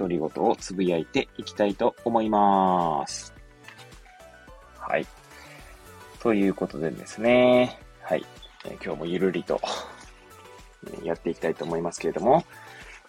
[0.00, 3.34] 独り言をつぶやいていきたいと思います。
[4.78, 5.06] はい。
[6.20, 8.24] ということでですね、はい、
[8.64, 9.60] えー、今日もゆるりと
[11.04, 12.46] やっていきたいと思いますけれども、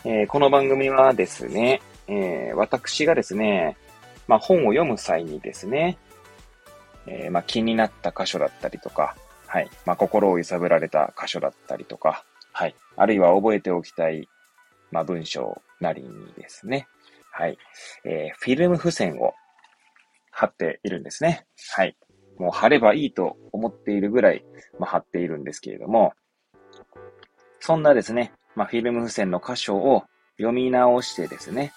[0.04, 3.78] えー、この番組はですね、えー、私がですね、
[4.28, 5.98] まあ、本を読む際にですね、
[7.08, 9.16] えー、まあ、気になった箇所だったりとか、
[9.48, 9.70] はい。
[9.86, 12.76] まあ、心を揺さぶられた箇所だったりとか、はい。
[12.98, 14.28] あるいは覚えておきたい、
[14.92, 16.88] まあ、文章なりにですね、
[17.32, 17.58] はい。
[18.06, 19.34] えー、フィルム付箋を
[20.32, 21.46] 貼っているんですね。
[21.74, 21.96] はい。
[22.38, 24.44] もう貼ればいいと思っているぐらい、
[24.80, 26.14] まあ、貼っているんですけれども、
[27.60, 30.04] そんなですね、まあ、フィルム付箋の箇所を
[30.38, 31.72] 読み直してですね、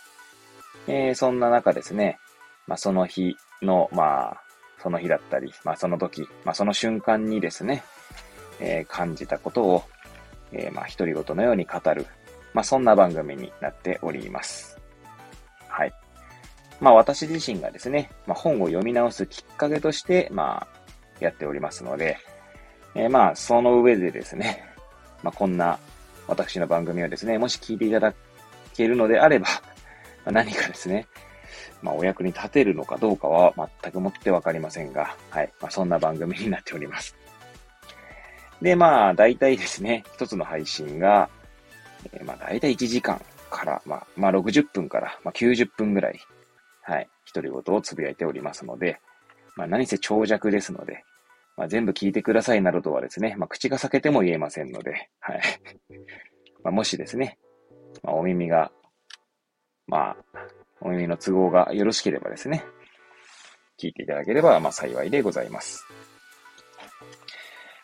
[0.86, 2.18] えー、そんな中ですね、
[2.66, 4.40] まあ、その日の、まあ、
[4.82, 7.84] その日だったり、まあ、その時、まあ、その瞬間にですね、
[8.60, 9.84] えー、感じたことを、
[10.52, 12.06] えー、まあ、独り言のように語る、
[12.54, 14.80] まあ、そんな番組になっております。
[15.68, 15.92] はい。
[16.80, 20.84] まあ、私自身がですね、まあ、本を読み直すきっかけとして、まあ、
[21.20, 22.16] やっておりますので、
[22.94, 24.64] えー、まあ、その上でですね、
[25.22, 25.78] まあ、こんな
[26.28, 28.14] 私の番組をですね、もし聞いていただ
[28.72, 29.48] けるのであれば、
[30.24, 31.08] まあ、何かですね、
[31.82, 35.52] まあ、お役に立てるのかどうかは全くもってわかりませんが、はい。
[35.60, 37.16] まあ、そんな番組になっております。
[38.62, 41.28] で、まあ、大体ですね、一つの配信が、
[42.12, 46.20] えー、まあ、大体1時間から、まあ、まあ、60分から、まあ、90分ぐらい、
[46.82, 49.00] はい、独り言をつぶやいておりますので、
[49.56, 51.04] まあ、何せ長尺ですので、
[51.56, 55.40] まあ、全部聞いてくださいなどとはですね、まあ、口が裂けても言えませんので、はい。
[56.64, 57.38] まあ、もしですね、
[58.02, 58.72] まあ、お耳が、
[59.86, 60.16] まあ、
[60.80, 62.64] お耳の都合がよろしければですね、
[63.80, 65.86] 聞いていただければ、まあ、幸いでございます。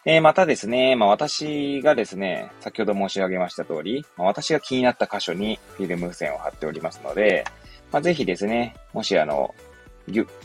[0.06, 7.44] え、またですね、まあ、私がですね、先ほど申し上げました通り、まあ、私が気になった箇所にフィルム付箋を貼っておりますので、
[7.92, 9.54] まあ、ぜひですね、もしあの、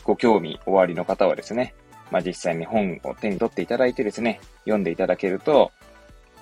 [0.04, 1.74] ご興味おありの方はですね、
[2.10, 5.72] まあ、実際に本を手に取っていただいてですね、読んでいただけると、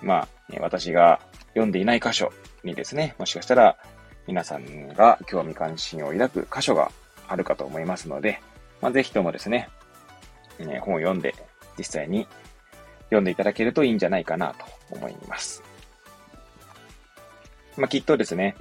[0.03, 0.29] まあ、
[0.61, 1.21] 私が
[1.51, 2.33] 読んでいない箇所
[2.65, 3.77] にですね、もしかしたら
[4.27, 6.91] 皆さんが興味関心を抱く箇所が
[7.29, 8.41] あるかと思いますので、
[8.81, 9.69] まあ、ぜひともですね、
[10.59, 11.35] ね本を読んで
[11.79, 12.27] 実際に
[13.05, 14.65] 読んでいただけるといいんじゃないかなと
[14.97, 15.63] 思います。
[17.77, 18.57] まあ、きっとですね、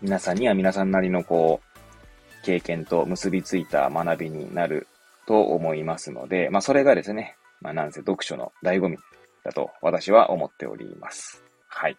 [0.00, 4.86] 皆さんには皆さんなりのこう、経験と結びついた学びになる
[5.26, 8.96] と思いますので、まあ、それがですね、まあ、なんせ読書の醍醐味
[9.44, 11.44] だと私は思っております。
[11.68, 11.96] はい。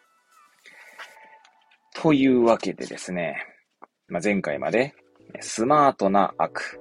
[1.96, 3.46] というわけでですね、
[4.07, 4.96] まあ、前回まで、
[5.41, 6.80] スマートな悪、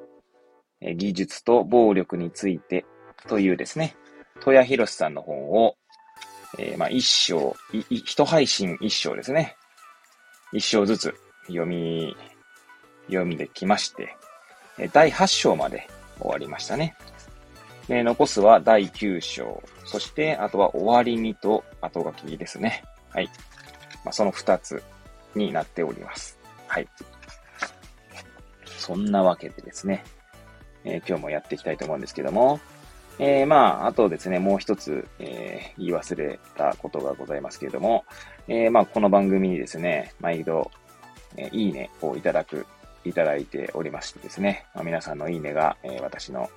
[0.80, 2.86] 技術と暴力について
[3.26, 3.96] というですね、
[4.40, 5.76] 戸谷博さんの本を、
[6.58, 7.54] えー、まあ、一章、
[7.90, 9.56] 一配信一章ですね。
[10.52, 11.14] 一章ずつ
[11.46, 12.16] 読み、
[13.06, 14.16] 読んできまして、
[14.92, 15.88] 第8章まで
[16.20, 16.96] 終わりましたね。
[17.88, 19.62] で、残すは第9章。
[19.84, 22.84] そして、あとは終わりにと後書きですね。
[23.10, 23.30] はい。
[24.04, 24.82] まあ、その2つ
[25.34, 26.38] になっております。
[26.66, 26.88] はい。
[28.66, 30.04] そんなわけでですね、
[30.84, 32.60] えー、今日もやっていきたいと思うんですけども、
[33.20, 38.04] えー、まあ、あとですね、もう一つ、えー、言い忘れたことがございますけれども、
[38.46, 40.70] えー、まあ、この番組にですね、毎度、
[41.36, 42.66] えいいねをいただく
[43.04, 46.48] いただいておりましてですね、まあ、皆さんのいいねが、えー、私の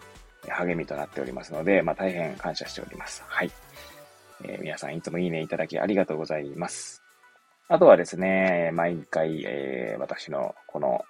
[0.48, 3.24] 励みとなっておりますので、まあ、大変感謝しております。
[3.28, 3.52] はい。
[4.44, 7.04] えー、皆さんいつもいいねいただきありがとうございます。
[7.68, 11.04] あとはですね、毎回、えー、私のこの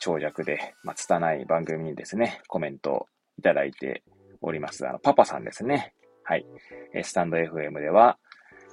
[0.00, 3.06] 長尺で、まあ、拙い番組にですね、コメントを
[3.38, 4.02] いただいて
[4.42, 4.86] おります。
[4.86, 5.94] あの、パパさんですね。
[6.24, 6.46] はい。
[6.94, 8.18] えスタンド FM では、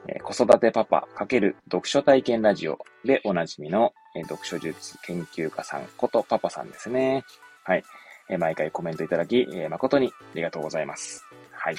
[0.07, 7.23] え子育てパパ×読書体験ラジオでおなじみの、え読書術研究家さんことパパさんですね。
[7.63, 7.83] はい。
[8.29, 11.25] え毎回コメントいただき、え誠にありがとうございます。
[11.51, 11.75] はい。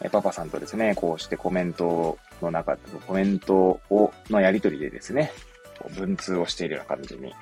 [0.00, 2.76] えパパさんとですね、こうしてコメントの中、
[3.06, 5.32] コメントを、のやりとりでですね、
[5.96, 7.34] 文通をしているような感じに、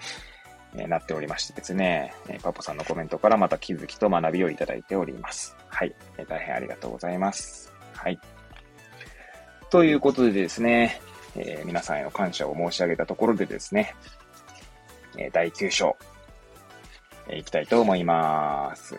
[0.77, 5.57] えなっておりましてですね、えパパさんのコメントからまた気づきと学びをいただいております。
[5.69, 5.95] はい。
[6.19, 7.73] え大変ありがとうございます。
[7.95, 8.19] はい。
[9.71, 11.01] ということでですね、
[11.37, 13.95] えー、皆さんへの感謝を申し上げたところでですね、
[15.17, 15.97] え第9章、
[17.29, 18.99] えいきたいと思います。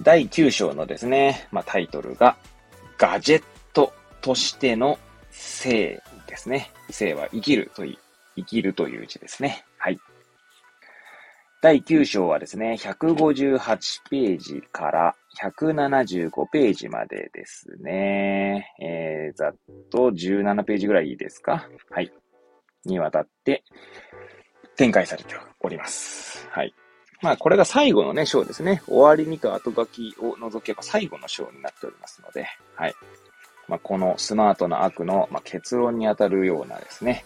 [0.00, 2.36] 第9章のですね、まあ、タイトルが、
[2.98, 4.98] ガジェットとしての
[5.30, 6.70] 生ですね。
[6.90, 7.98] 生は生きるという、
[8.36, 9.64] 生きるという字ですね。
[9.78, 9.98] はい。
[11.62, 13.58] 第9章はですね、158
[14.10, 18.74] ページから175ページまでですね。
[18.80, 19.56] えー、ざっ
[19.90, 21.68] と17ページぐらいいいですか？
[21.90, 22.12] はい。
[22.84, 23.64] にわたって
[24.76, 26.46] 展開されております。
[26.50, 26.74] はい。
[27.22, 28.82] まあ、これが最後のね、章ですね。
[28.86, 32.94] 終わりにと後書きを除けば最後の章になっておりますので、はい。
[33.68, 37.24] まあ、このスマートな悪の、まあ、結論にあたるようなですね、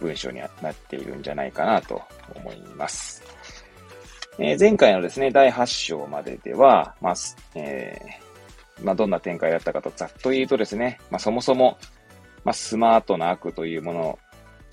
[0.00, 2.02] 文章になっているんじゃないかなと
[2.34, 3.22] 思います。
[4.38, 7.14] えー、前回のですね、第8章まででは、まあ、
[7.54, 11.78] えー、まあ、どんな展開だったかとざっと言うとですね、まあ、そもそも、
[12.44, 14.18] まあ、スマートな悪というもの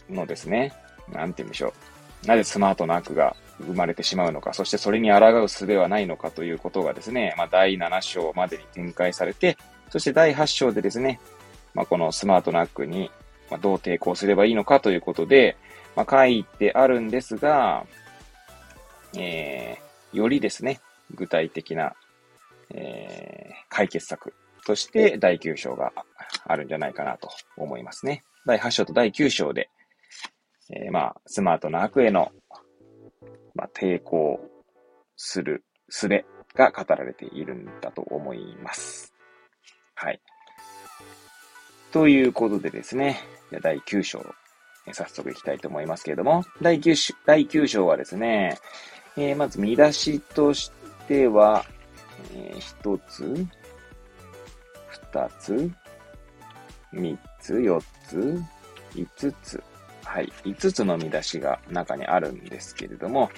[0.09, 0.73] のですね、
[1.11, 1.73] なんて言うんでしょ
[2.23, 2.27] う。
[2.27, 9.57] なぜスマートな悪が生まれてしまうのか、そしてそれに抗う術はないのかということがですね、まあ、第7章までに展開されて、
[9.89, 11.19] そして第8章でですね、
[11.73, 13.11] まあ、このスマートな悪に
[13.57, 15.57] どう抵抗すればいいのかということで、
[15.95, 17.85] まあ、書いてあるんですが、
[19.17, 20.79] えー、よりですね、
[21.13, 21.93] 具体的な、
[22.73, 24.33] えー、解決策
[24.65, 25.91] として第9章が
[26.45, 28.23] あるんじゃないかなと思いますね。
[28.45, 29.69] 第8章と第9章で、
[30.71, 32.31] えー、まあ、スマートな悪への、
[33.55, 34.39] まあ、抵抗
[35.15, 36.07] する術
[36.55, 39.13] が語られているんだと思います。
[39.95, 40.21] はい。
[41.91, 43.19] ということでですね、
[43.59, 44.23] 第9章、
[44.91, 48.57] 早速いきたいと思いますけれども、第 9, 第9章はですね、
[49.17, 50.71] えー、まず見出しとし
[51.07, 51.65] ては、
[52.33, 53.47] えー、一つ、
[54.87, 55.71] 二つ、
[56.91, 58.41] 三つ、四つ、
[58.95, 59.63] 五つ。
[60.03, 60.31] はい。
[60.45, 63.29] 五つの見出しが中にあるんですけれども、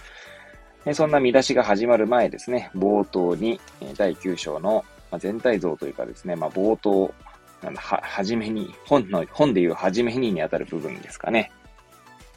[0.86, 4.86] えそんな見出しが始まる前ですね、冒頭に、え第9章の
[5.20, 7.14] 全体像というかですね、まあ、冒頭、
[7.74, 11.52] は、はじめに、本の、本でいうはじめににあたる部分ですかね、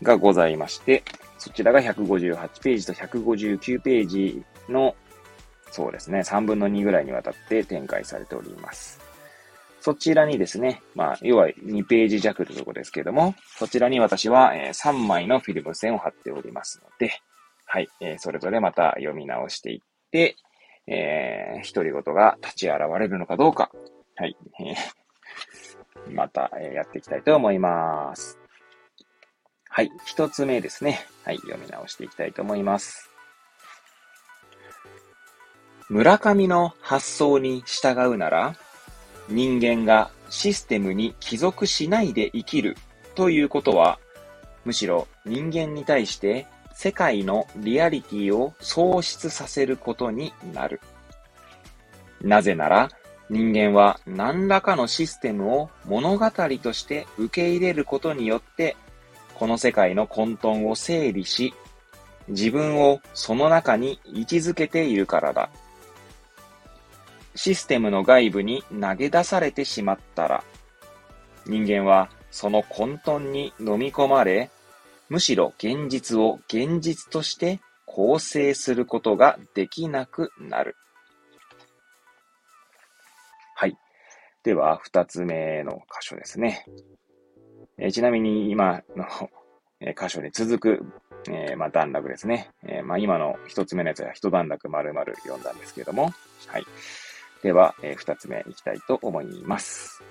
[0.03, 1.03] がございまして、
[1.39, 4.95] そちらが158ページと159ページの、
[5.71, 9.01] そうですね、3分の2ぐらいにわたって展開されております。
[9.81, 17.13] そちらにですね、まあ、要は2ページ弱というところですけれども、そちらに私は3枚のフィルム線を貼っておりますので、
[17.65, 19.81] はい、えそれぞれまた読み直していっ
[20.11, 20.37] て、
[20.87, 23.71] えー、独り言が立ち現れるのかどうか、
[24.17, 24.75] はい、えー、
[26.09, 28.39] また、やっていきたいと思います。
[29.69, 29.91] はい。
[30.07, 31.07] 一つ目ですね。
[31.25, 31.37] はい。
[31.39, 33.11] 読み直していきたいと思います。
[35.89, 38.57] 村上の発想に従うなら、
[39.29, 42.77] 人間がシステムに帰属しないで生きる
[43.15, 43.99] ということは、
[44.65, 50.81] むしろ人間に対して世界のリアリティを喪失させることになる。
[52.21, 52.91] なぜなら、
[53.31, 58.77] 人間は何らかのシステムを物語として受け入れることによって
[59.35, 61.55] この世界の混沌を整理し、
[62.27, 65.49] 自分をその中に位置づけているからだ。
[67.37, 70.43] システムの外部に投げ出されてしまったら、
[71.47, 74.51] 人間はその混沌に飲み込まれ、
[75.09, 80.75] むしろ現実を現実として構成することができなくなる。
[84.49, 86.65] では、二つ目の箇所ですね。
[87.77, 89.05] えちなみに今の
[89.95, 90.87] 箇所に続く、
[91.29, 92.49] えー、まあ、段落ですね。
[92.63, 96.15] えー、まあ、今の一つ目のやつは一段落丸々読んだんですけれども、
[96.47, 96.65] はい。
[97.43, 100.03] では、えー、二つ目いきたいと思います。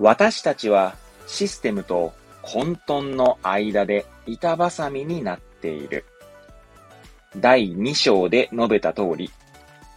[0.00, 0.96] 私たちは
[1.28, 6.04] システムと混沌の間で板挟みになっている。
[7.36, 9.30] 第2章で述べた通り、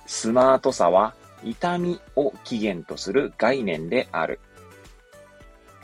[0.05, 4.39] スマートさは痛みを起源とする概念である。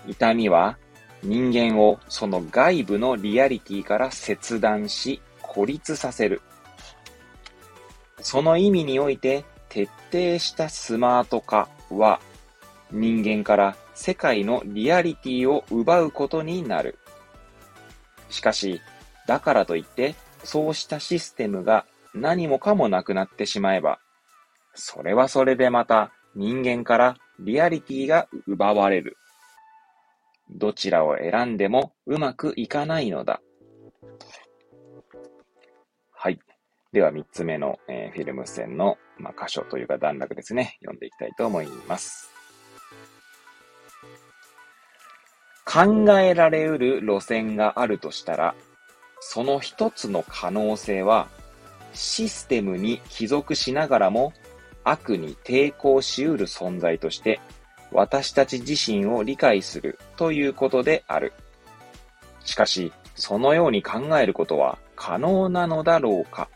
[0.08, 0.78] 痛みは
[1.24, 6.42] 人間をその外部のリアリティから切断し孤立させる。
[8.22, 12.20] その意味において徹底したスマート化は
[12.92, 16.98] 人間から世界のリアリティを奪うことになる。
[18.30, 18.82] しかし、
[19.28, 24.00] だからといってそうしたシステムが何もかもなくなってしまえば、
[24.77, 29.17] それはそれでまた人間からリアリティが奪われる。
[30.50, 33.41] どちらを選んでもうまくいかないのだ。
[36.12, 36.39] はい。
[36.93, 40.77] では、三つ目の、えー、フィルム線の、まあ、箇所というか段落ですね。
[40.81, 42.31] 読んでいきたいと思います。
[45.65, 48.55] 考えられうる路線があるとしたら、
[49.19, 51.27] その一つの可能性は、
[51.93, 54.34] システムに帰属しながらも
[54.89, 57.39] 悪に抵抗しうる存在として、
[57.91, 61.34] 私たち自身を理解するということである。
[62.44, 66.50] しかし、そのように考えることは可能なのだろうか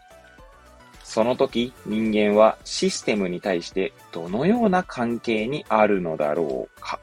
[1.04, 7.00] その時、人間はシステムに対してどのような関係にあるのだろうか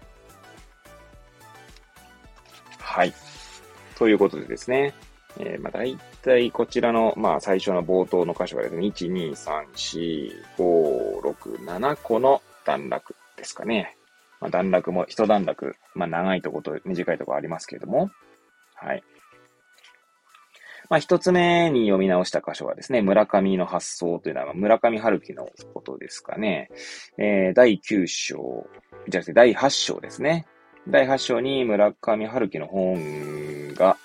[2.78, 3.12] はい。
[3.96, 4.94] ということでですね。
[5.38, 5.96] えー、まあ、大
[6.28, 13.96] 体こちらの、まあ、最初の冒頭の箇所がですね、1、2、3、4、5、6、7個の段落ですかね。
[14.40, 18.10] まあ、段落も、一段落、まあ、長いとこと短いとこありますけれども、
[18.74, 19.02] はい。
[20.90, 26.70] まあ、一つ目に読み直した箇所はですね、村上の発想というのは、村上春樹のことですかね。
[27.18, 28.66] えー、第9章、
[29.08, 30.46] じゃなくて第8章ですね。
[30.86, 33.96] 第8章に村上春樹の本が、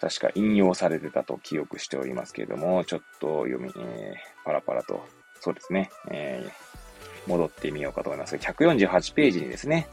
[0.00, 5.04] 確か引用されてたと記憶しておりますけれども、ちょっと読み、えー、パラパラと、
[5.40, 8.36] そうですね、えー、戻ってみようかと思います。
[8.36, 9.88] 148ページにですね、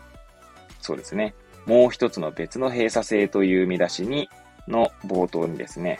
[0.79, 1.33] そうですね、
[1.65, 4.29] もう一つの別の閉鎖性という見出しに、
[4.67, 5.99] の冒頭にですね、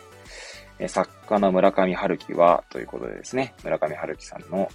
[0.87, 4.69] 作家の村上春樹は、ということでですね、村上春樹さんの、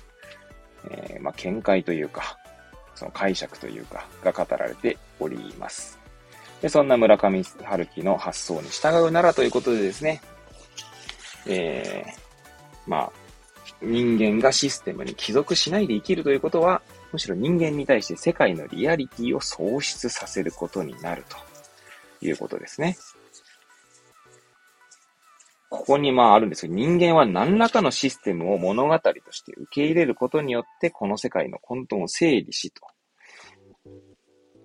[0.91, 2.39] えー、まあ、見解というか、
[2.95, 6.00] その解釈というか、が語られております。
[6.62, 10.21] で、そんな村上春樹の発想に従うならということでですね、
[11.47, 13.12] えー、まあ、
[13.83, 21.37] 人間がシステムに帰属しないで生きるということは、むしろ人間に対して世界のリアリティを喪失させることになると
[22.25, 22.97] いうことですね。
[25.71, 32.83] ここにまああるんですけど、人間は何らかのシステムを物語として受け入れることによって、この世界の混沌を整理しと。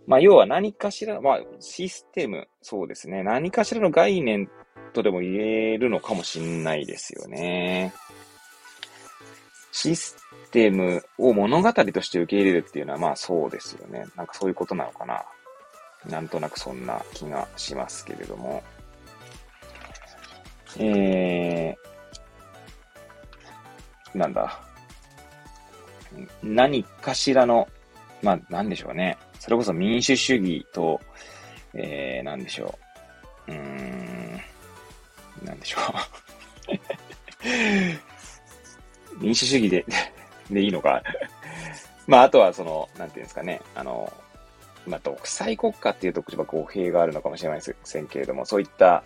[0.08, 3.24] まあ要は何かしら、まあシステム、そうですね。
[3.24, 4.50] 何かしらの概念
[4.94, 7.94] とでも言えるのかもしんないですよね。
[9.72, 10.16] シス
[10.52, 14.06] テムを物語として受け入れるっていうのはまあそうですよね。
[14.16, 15.26] なんかそういうことなのかな。
[16.10, 18.64] なんとなくそんな気がしますけれども。
[20.78, 24.62] えー、なんだ。
[26.42, 27.68] 何かしらの、
[28.22, 29.18] まあ、なんでしょうね。
[29.46, 31.00] それこそ民主主義と、
[31.76, 32.80] えー、なんでしょ
[33.48, 33.52] う。
[33.52, 34.42] うーん、
[35.44, 35.78] なんでしょ
[36.68, 36.74] う。
[39.22, 39.86] 民主主義で
[40.50, 41.04] でいいのか
[42.08, 43.62] まあ、あとはその、なんていうんですかね。
[43.76, 44.12] あの、
[44.88, 49.04] まあ、独裁国家っていうと、ちょっと語弊があるのかもしれませんけれども、そういった、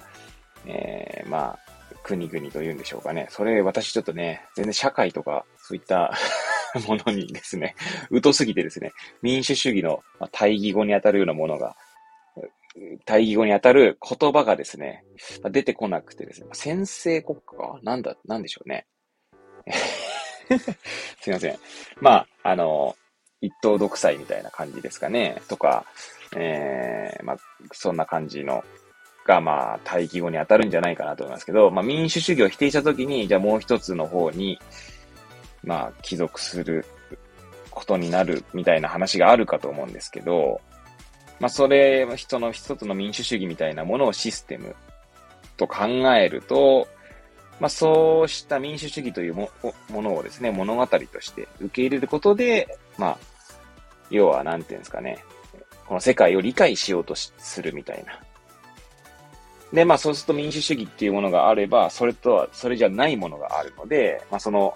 [0.66, 1.60] えー、まあ、
[2.02, 3.28] 国々というんでしょうかね。
[3.30, 6.14] それ、私ちょっとね、全然社会とか、そういった
[6.88, 7.76] ものにですね、
[8.24, 11.76] 疎すぎてですね、民主主義の対義語に当たるようなものが、
[13.06, 15.04] 対義語に当たる言葉がですね、
[15.52, 18.86] 出てこなくてですね、先制国家なんだ、なんでしょうね。
[21.22, 21.60] すいません。
[22.00, 22.96] まあ、あの、
[23.42, 25.42] 一党独裁みたいな感じですかね。
[25.48, 25.86] とか、
[26.36, 27.38] えー、まあ、
[27.72, 28.64] そんな感じの
[29.26, 34.60] が、まあ、対義語に当たるんじゃないかなと思いますけど、まあ、民主主義を否定したときに、じゃあもう一つの方に、
[35.70, 36.84] まあ、帰属する
[37.70, 40.62] ことになるみたいな話があるかと思うんですけど、
[41.40, 44.76] まあ、それ、人の一つの民主主義みたいなものをシステム
[45.58, 45.86] と考
[46.16, 46.88] えると、
[47.60, 49.52] まあ、そうした民主主義というも
[49.92, 53.18] のをですね、物語として受け入れることで、まあ、
[54.10, 55.20] 要は、なんていうんですかね、
[55.86, 58.20] この世界を理解しようとするみたいな、
[59.72, 64.76] で、まあそうすると民主主義っていうものがあれば、それとは、それじゃないものがあるので、まあその、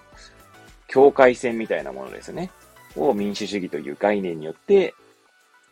[0.93, 2.51] 境界線みたいなものですね。
[2.95, 4.93] を民主主義という概念によって、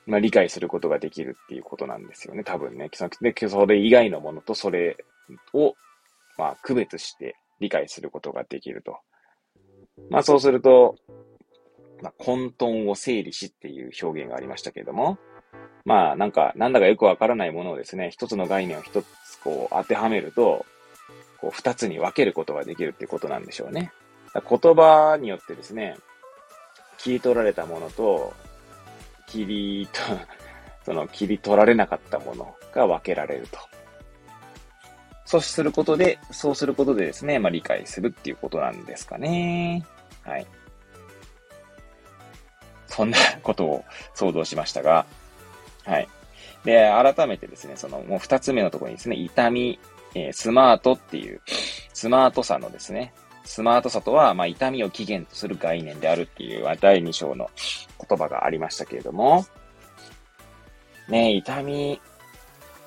[0.08, 2.44] まあ理解することができるっていうことなんですよね。
[2.44, 2.90] 多分ね。
[3.22, 4.98] で、それ以外のものとそれ
[5.54, 5.76] を、
[6.40, 8.98] まあ区別して理解することができると。
[10.10, 10.96] まあそうすると、
[12.02, 15.20] まあ混沌を整理しっていう表現がありましたけれども、
[15.86, 19.06] まあ、なんか、なんだかよくわからないものをですね、一つの概念を一つ
[19.44, 20.66] こう当てはめると、
[21.40, 23.92] こう二つに分けることができるっていうことなんでしょうね。
[24.34, 25.98] 言葉によってですね、
[26.98, 28.34] 切り取られたものと、
[29.28, 30.00] 切りと、
[30.86, 33.60] その切り取られなかったものが分けられると。
[35.26, 39.86] そうすることで、そうすることでですね、まあ理解するっていうことなんですかね。
[40.24, 40.46] はい。
[42.88, 45.06] そんなことを想像しましたが、
[45.86, 46.08] はい。
[46.66, 49.80] で、改めてですね、その、もう二つ目のところにですね、痛み、
[50.14, 51.42] えー、スマートっていう、
[51.94, 57.50] スマートさのですね、スマートさとは、まあ、痛みを起源とする概念であるっていう、第2章の
[58.08, 59.46] 言葉がありましたけれども、
[61.10, 62.00] ね、痛み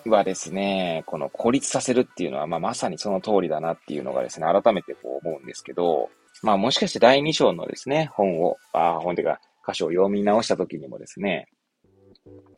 [0.06, 6.10] はですね、この孤立させるっていうのは、まあ、まさにその通りだなっていうのがですね、改めてこう思うんですけど、
[6.42, 11.48] まあもしかして第2章のですね、本を、ああ本ていうか、箇所を読み直した時にもですね、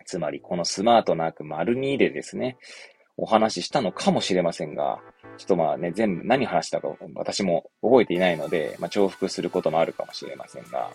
[0.04, 2.56] つまりこのスマートなく丸2でですね、
[3.16, 4.98] お話ししたのかもしれませんが、
[5.38, 10.90] ちょっとまあね、全部何話したか私も覚えていないので、まあ重複することもあるかもしれませんが、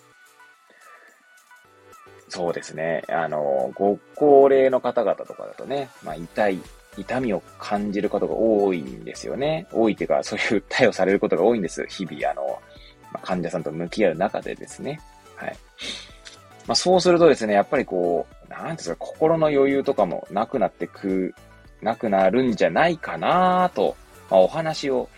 [2.32, 3.04] そうですね。
[3.10, 6.60] あの、ご高齢の方々とかだとね、まあ、痛い、
[6.98, 9.68] 痛みを感じることが多いんですよね。
[9.74, 11.86] 多いっていうか、そういう対応されることが多いんです。
[11.88, 12.44] 日々、あの、
[13.12, 15.02] まあ、患者さんと向き合う中でですね。
[15.36, 15.58] はい。
[16.68, 21.36] まあ、そうするとですね、やっぱりこう、なんですか、心の余裕とかもなくなってく、
[21.82, 23.98] なくなるんじゃないかなと、
[24.32, 25.10] まあ、お話を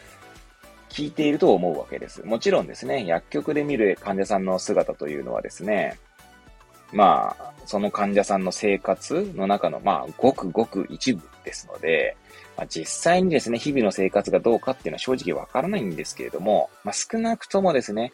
[0.90, 2.24] 聞いていると思うわけです。
[2.26, 5.98] もちろんですね、薬局で見る患者さんの姿というのはですね、
[6.92, 12.16] まあ、その患者さんの生活の中の、まあ、ごくごく一部ですので、
[12.56, 18.14] まあ、実際にですね、日々の生活がどうかっていうのは正直わからないんですけれども、まあ、少なくともですね、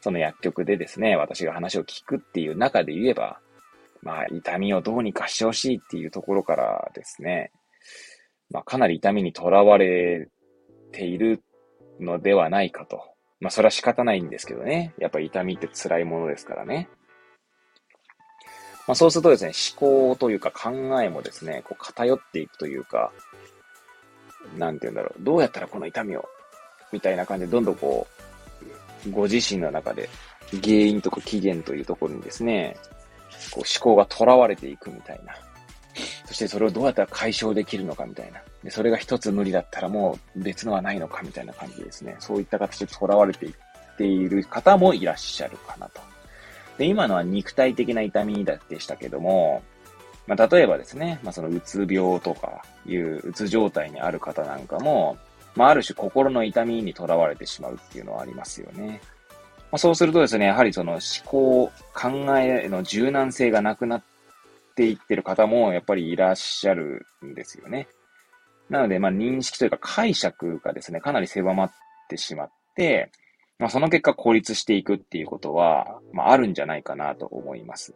[0.00, 3.38] その薬局でですね、私が話を聞くっていう中で言えば、
[4.02, 7.50] まあ、痛みをどうにかしてほしいっていうところからですね、
[8.52, 10.28] まあ、かなり痛みにとらわれ
[10.92, 11.42] ている
[11.98, 13.02] のではないかと。
[13.40, 14.94] まあ、それは仕方ないんですけどね。
[14.98, 16.88] やっぱり痛みって辛いものですからね。
[18.86, 23.12] まあ、そうするとですね、思考というか考えもですね、こう偏っていくというか、
[24.58, 26.28] なんて言うんだろう、どうやったらこの痛みを、
[26.92, 28.06] みたいな感じで、どんどんこ
[29.06, 30.08] う、ご自身の中で
[30.62, 32.76] 原因とか起源というところにですね、
[33.52, 35.34] こう思考が囚われていくみたいな。
[36.32, 38.40] そしてそれをどうやったら解消できるのかみたいな。
[38.64, 42.16] で、それが一つ無理だったらもう別のはないのかみたいな感じですね。
[42.20, 43.52] そういった形で囚われていっ
[43.98, 46.00] ている方もいらっしゃるかなと。
[46.78, 49.62] で、今のは肉体的な痛みだでしたけども、
[50.26, 55.18] まあ、例えばですね、まあ、そのうつ病とかいううつ状態にある方なんかも、
[55.54, 59.02] まあ、ある種心の痛みにとらわれてしまうっていうのはありますよね。
[59.70, 64.02] まあ、そうするとですね、やはりその思考、考えの柔軟性がなくなっ
[64.72, 67.88] っていってる方もやっぱりいらっしゃるんですよね。
[68.70, 71.72] なので、まあ、認識というか解釈がですね、かなり狭まっ
[72.08, 73.12] てしまって、
[73.58, 77.94] まあ、その結果孤立していくっていうことは、まあ、あるんじゃないかなと思います。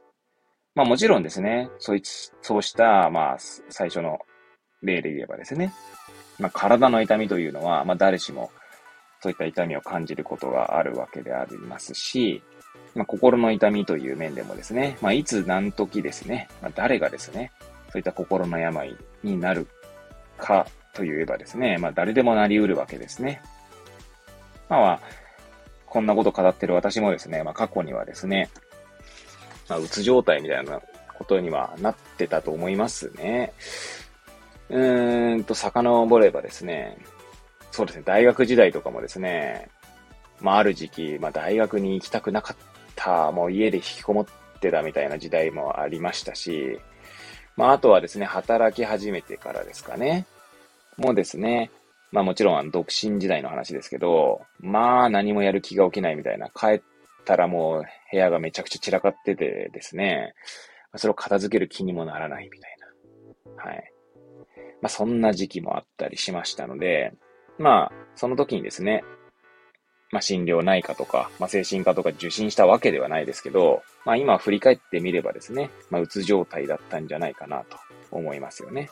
[0.75, 3.37] まあ、もちろんですね、そいつ、そうした、まあ、
[3.71, 4.19] 最初の
[4.83, 5.73] 例で言えばですね、
[6.39, 8.51] まあ、体の痛みというのは、まあ、誰しも、
[9.21, 12.43] そういった痛みを感じることがあるわけでありますし、
[12.95, 17.53] まあ、心の痛みという面でもですね、まあ、いつ何時ですね、まあ、誰がですね、
[17.91, 19.67] そういった心の病になる
[20.39, 23.43] かといえばですね、まあ、誰でもなり得るわけですね。
[24.69, 25.01] まあ、
[25.87, 28.51] こんなこと語ってる私もですね、まあ過去にはですね、
[29.69, 30.81] まあ、うつ状態みたいな
[31.15, 33.53] ことにはなってたと思いますね。
[34.69, 36.99] うーんと、遡ればですね、
[37.71, 39.69] そうですね、大学時代とかもですね、
[40.41, 42.57] まあある時期、まあ大学に行きたくなかっ
[42.95, 44.27] た、もう家で引きこもっ
[44.61, 46.79] てたみたいな時代もありましたし、
[47.57, 50.27] まああとはですね、働き始めてからですかね、
[50.97, 51.71] もうですね、
[52.13, 56.83] まあもちろん独身時代の話ですけど、まあ何もやる気が起きないみたいな、帰っ
[57.25, 60.35] たらもう部屋がめちゃくちゃ散らかっててですね、
[60.95, 62.77] それを片付ける気にもならないみたい
[63.57, 63.65] な。
[63.65, 63.93] はい。
[64.81, 67.13] まあそんな時期もあったりしましたので、
[67.59, 69.05] まあその時にですね、
[70.13, 77.79] まあ診療内科とか、まあ精神科とか受診したわけではないですけど、まあ今振り返ってみればですね、まあうつ状態だったんじゃないかなと
[78.11, 78.89] 思いますよね。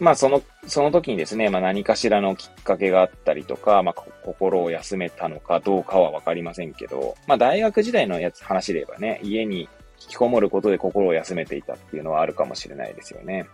[0.00, 9.68] まあその、その時にですね、まあ何かしらのきっかけがあったりとか、まあ心を休めたのかどうかはわかりませんけど、まあ大学時代のやつ話で言えばね、家に
[10.00, 13.46] 引きこもることで心を休めていたっていうのはあるかもしれないですよね。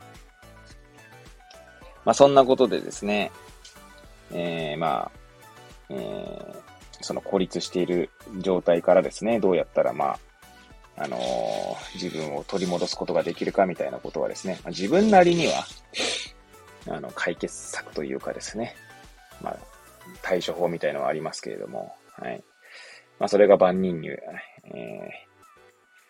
[2.05, 3.31] まあそんなことでですね、
[4.33, 5.19] えー、まあ、
[5.90, 6.57] えー、
[7.00, 10.18] その孤立している状態からですね、どうやったらまあ、
[10.96, 15.64] あのー、自分を取り戻すことができるかみたいなことはですね、まあ、自分なりには、
[16.88, 18.76] あの、解決策というかですね、
[19.42, 19.57] まあ、
[20.22, 22.42] 対処法みたいのはありますけれども、はい。
[23.18, 24.18] まあ、それが万人に、え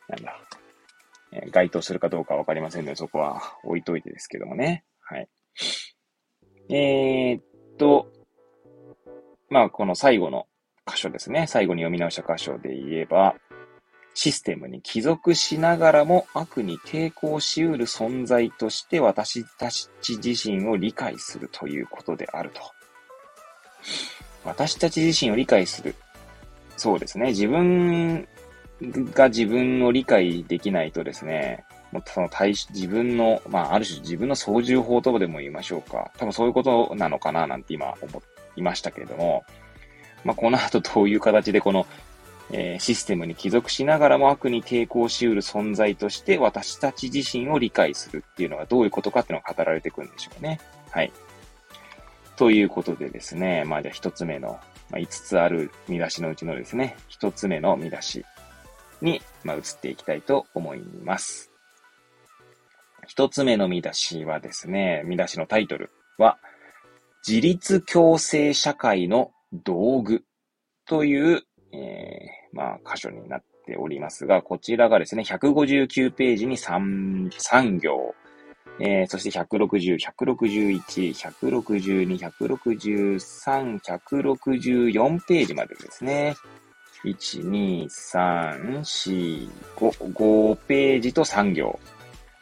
[0.08, 0.40] ー、なんだ、
[1.32, 4.84] えー、該当するかどうかわかりませんので、そこは置いといてですけどもね。
[5.00, 5.28] はい。
[6.68, 7.42] えー、っ
[7.78, 8.12] と、
[9.50, 10.46] まあ、この最後の
[10.86, 11.46] 箇所ですね。
[11.48, 13.34] 最後に読み直した箇所で言えば、
[14.14, 19.88] システムに帰属しながらも悪に抵抗しうる存在として私たち
[20.24, 22.60] 自身を理解するということであると。
[24.44, 25.94] 私たち自身を理解する。
[26.76, 27.28] そうですね。
[27.28, 28.26] 自分
[29.14, 36.10] が自分を理解できないとですね、もうその対自分の、まあ、ある種自分の操縦法とでも言いましょうか。
[36.18, 39.44] 多分そういうことなのかななんて今思っいましたけれども、
[40.24, 41.86] まあ、この後どういう形でこの、
[42.52, 50.60] えー、システムに帰属しながらも悪に抵抗し得る存在として私たち自身を理解するっていうのがどういうことかっていうのが語られていくんでしょうね。
[50.90, 51.12] はい。
[52.36, 54.58] ということでですね、まあじゃあ一つ目の、
[54.90, 58.24] まあ、5つある見出しのうちのですね、一つ目の見出し
[59.02, 61.50] に、まあ、移っていきたいと思います。
[63.06, 66.38] 一つ目の見出しはですね、見出しのタイトルは、
[67.26, 70.24] 自立共生社会の道具
[70.87, 78.14] という、えー、まあ、箇所になっておりますが、こちらがですね、159ページに 3, 3行、
[78.80, 86.35] えー、そして160、161、162、163、164ページまでですね。
[87.04, 91.78] 1、2、3、4、5、5ページと3行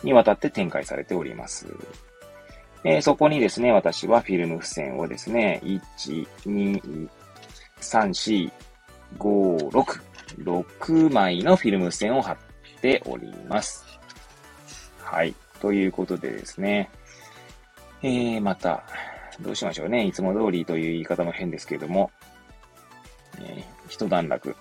[0.05, 1.67] にわたって展開されております。
[2.85, 7.09] えー、そこにですね、私はフィルム付箋をですね、1、2、
[7.81, 8.53] 3、4、
[9.19, 10.01] 5、6、
[10.45, 12.37] 6枚のフィルム付箋を貼っ
[12.81, 13.85] ております。
[15.03, 15.35] はい。
[15.61, 16.91] ということでですね、
[18.03, 18.85] えー、また、
[19.41, 20.05] どうしましょうね。
[20.05, 22.11] いつも通りという言い方も変ですけれども、
[23.41, 24.55] えー、一段落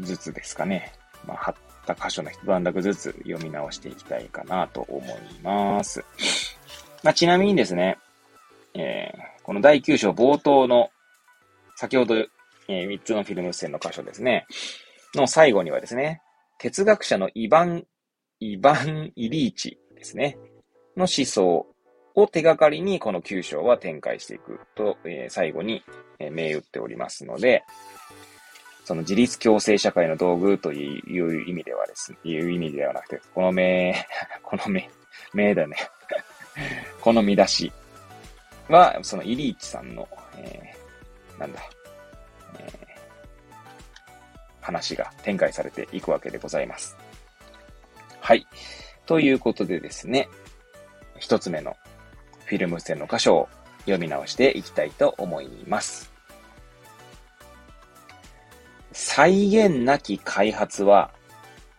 [0.00, 0.92] ずつですかね。
[1.26, 1.54] まあ、貼っ
[1.86, 6.04] た箇所の一段落ずつ読み直していきたいかなと思います。
[7.06, 7.98] まあ、ちなみにですね、
[8.74, 10.90] えー、この第9章冒頭の、
[11.76, 14.44] 先ほど、えー、3つのフィルム線の箇所ですね、
[15.14, 16.20] の最後にはですね、
[16.58, 17.84] 哲学者のイバン、
[18.40, 20.36] イバン・イリーチですね、
[20.96, 21.68] の思想
[22.16, 25.84] を手がかりにこの9章は展開していくと、えー、最後に、
[26.18, 27.62] えー、銘打っておりますので、
[28.84, 33.94] その自立共生社会の道具という意味ではですね、いう意味ではなくて、この名、
[34.42, 34.90] この名、
[35.32, 35.76] 名だね。
[37.00, 37.72] この見出し
[38.68, 41.60] は、そのイリーチさんの、えー、なんだ、
[42.58, 43.54] えー、
[44.60, 46.96] 話が展開されていくわけでございます。
[48.20, 48.46] はい。
[49.06, 50.28] ということでですね、
[51.18, 51.76] 一つ目の
[52.44, 53.48] フィルム線の箇所を
[53.80, 56.12] 読み直していきたいと思います。
[58.92, 61.10] 際限なき開発は、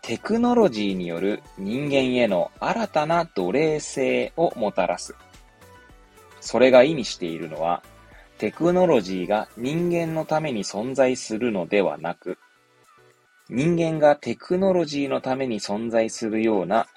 [0.07, 5.15] テクノロジーによる人間への新たな奴隷性をもたらす。
[6.39, 7.83] それが意味しているのは、
[8.37, 12.37] テクノロジーが人間のために存在するのではなく、
[13.49, 16.87] 人間がテクノロジーのために存在するような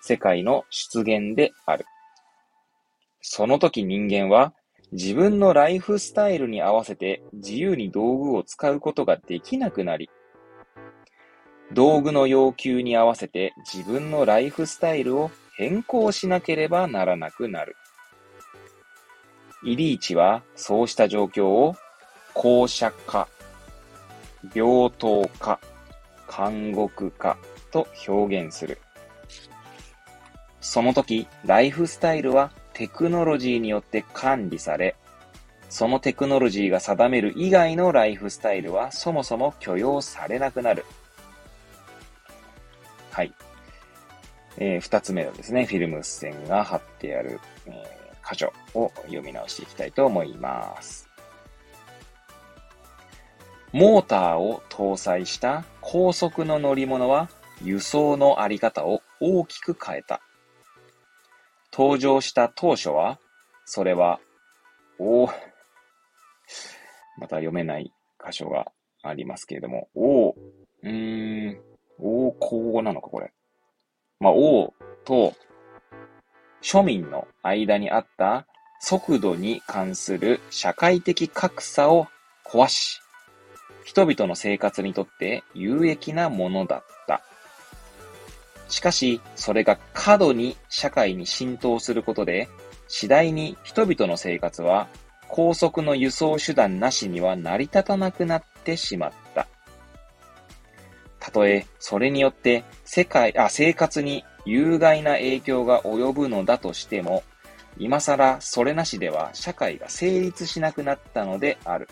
[0.00, 1.86] 世界の出現である。
[3.20, 4.54] その時人間は
[4.92, 10.08] 自分のライフスタイルに合わせて自由に道具を使うことができなくなり、
[11.72, 17.76] 道具の要求に合わせて自分のライフスタイルを変更しなければならなくなる。
[19.62, 21.76] イリーチはそうした状況を
[22.34, 23.28] 公社化、
[24.52, 25.60] 平等化、
[26.34, 27.36] 監獄化
[27.70, 28.78] と表現する。
[30.60, 34.96] その時、ライフスタイルはテクノロジーによって管理され、
[35.68, 40.84] そのテクノロジーが定める以外のライフスタイルはそもそも許容されなくなる。
[43.20, 43.34] はい。
[44.56, 51.06] えー、二つ目のですね、フィルム線が貼ってある、えー、箇所を読み直していきたいと思います。
[53.72, 57.28] モーターを搭載した高速の乗り物は
[57.62, 60.22] 輸送のあり方を大きく変えた。
[61.74, 63.18] 登場した当初は、
[63.66, 64.18] それは、
[64.98, 65.26] お
[67.18, 71.69] また読めない箇所がありますけれども、おうーん、
[72.02, 73.32] 王公なのか、これ。
[74.18, 75.34] まあ、王と
[76.62, 78.46] 庶民の間にあった
[78.80, 82.06] 速度に関する社会的格差を
[82.44, 83.00] 壊し、
[83.84, 87.22] 人々の生活にとって有益なものだった。
[88.68, 92.48] しかし、それが過度に社会に浸透することで、
[92.88, 94.88] 次第に人々の生活は
[95.28, 99.19] 高速の輸送手段なしには成り立たなくなってしまった
[101.20, 101.30] た。
[101.30, 107.22] とえ、それによって世界、あ、生活に有害な影響が及ぶのだとしても、
[107.78, 111.88] 今更それなしでは社会が成立しなくなったのである。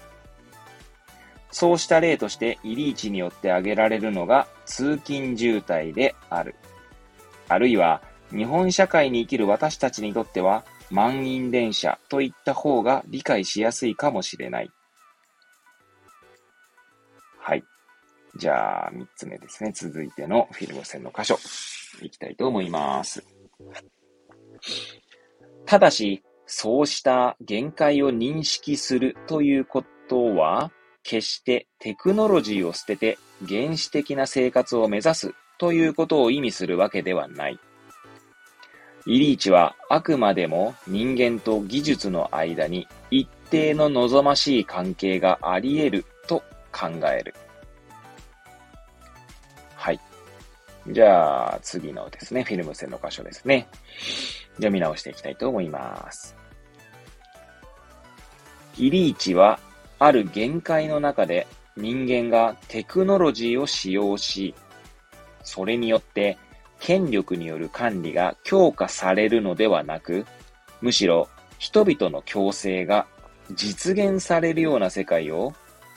[1.50, 6.56] そうした例としてイリーチによって挙げられるのが通勤渋滞である。
[7.48, 14.70] あるいは、日本社会に生きる私たちにとっては、満員電車といった方が理解しやすいかもしれない。
[17.38, 17.64] はい。
[18.38, 19.72] じゃあ、三つ目ですね。
[19.74, 21.38] 続いてのフィルム線の箇所。
[22.01, 23.24] いきたいと思います。
[25.66, 30.70] ただし、そうした限界を認識するということは、
[31.03, 37.59] 決してテクノロジーを捨てて原始的な生活を目指すということを意味するわけではない。
[39.07, 47.35] イリーチはあくまでも人間と技術の間に一定の望ましい関係があり得ると考える。
[50.90, 53.68] じゃあ、次のですね、フィルム線の箇所ですね。
[54.55, 56.37] 読み直していきたいと思います。
[58.77, 59.59] イリーチは、
[59.98, 61.46] ある限界の中で
[61.77, 64.55] 人間がテクノロジーを使用し、
[65.42, 66.38] それによって
[66.81, 70.27] 権力による管理が強化されるのではなく、
[70.81, 73.07] むしろ人々の共生が
[73.53, 75.53] 実現されるような世界を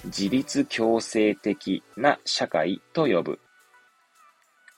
[0.06, 3.40] 自立共生的な社会と呼ぶ。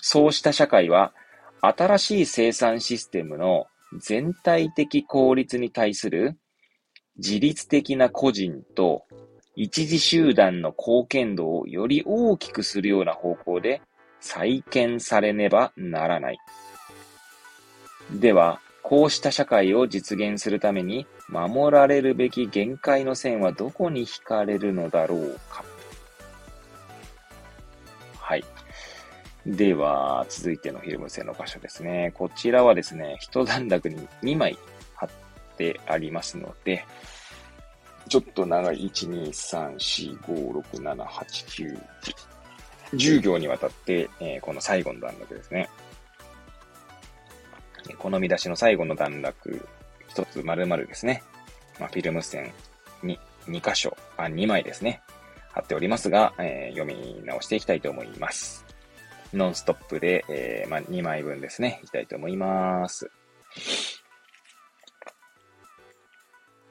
[0.05, 1.13] そうした社会は、
[1.61, 3.67] 新しい生産システムの
[4.01, 6.37] 全体的効率に対する
[7.15, 9.05] 自律的な個人と
[9.55, 13.81] 一時集団の貢献度をより大きくするような方向で
[14.19, 16.37] 再建されねばならない。
[18.11, 25.63] では、こうした社会を実現するために守られるべき限界の線はどこに引かれるのだろうか。
[28.19, 28.43] はい。
[29.45, 32.11] では、続いてのフィルム線の箇所ですね。
[32.15, 34.57] こちらはですね、一段落に2枚
[34.95, 35.09] 貼っ
[35.57, 36.85] てありますので、
[38.07, 41.25] ちょっと長い、1、2、3、4、5、6、7、8、
[41.65, 42.33] 9、10。
[42.93, 45.69] 10行にわたって、えー、この最後の段落ですね。
[47.97, 49.67] この見出しの最後の段落、
[50.07, 51.21] 一つ丸々ですね。
[51.79, 52.51] まあ、フィルム線
[53.01, 55.01] に2箇所、あ、2枚ですね。
[55.51, 58.62] 貼っておりますが、えー、読み直していきたいと思います。
[59.33, 63.09] ノンストップで、えー、まあ、2枚分ですね、いきたいと思います。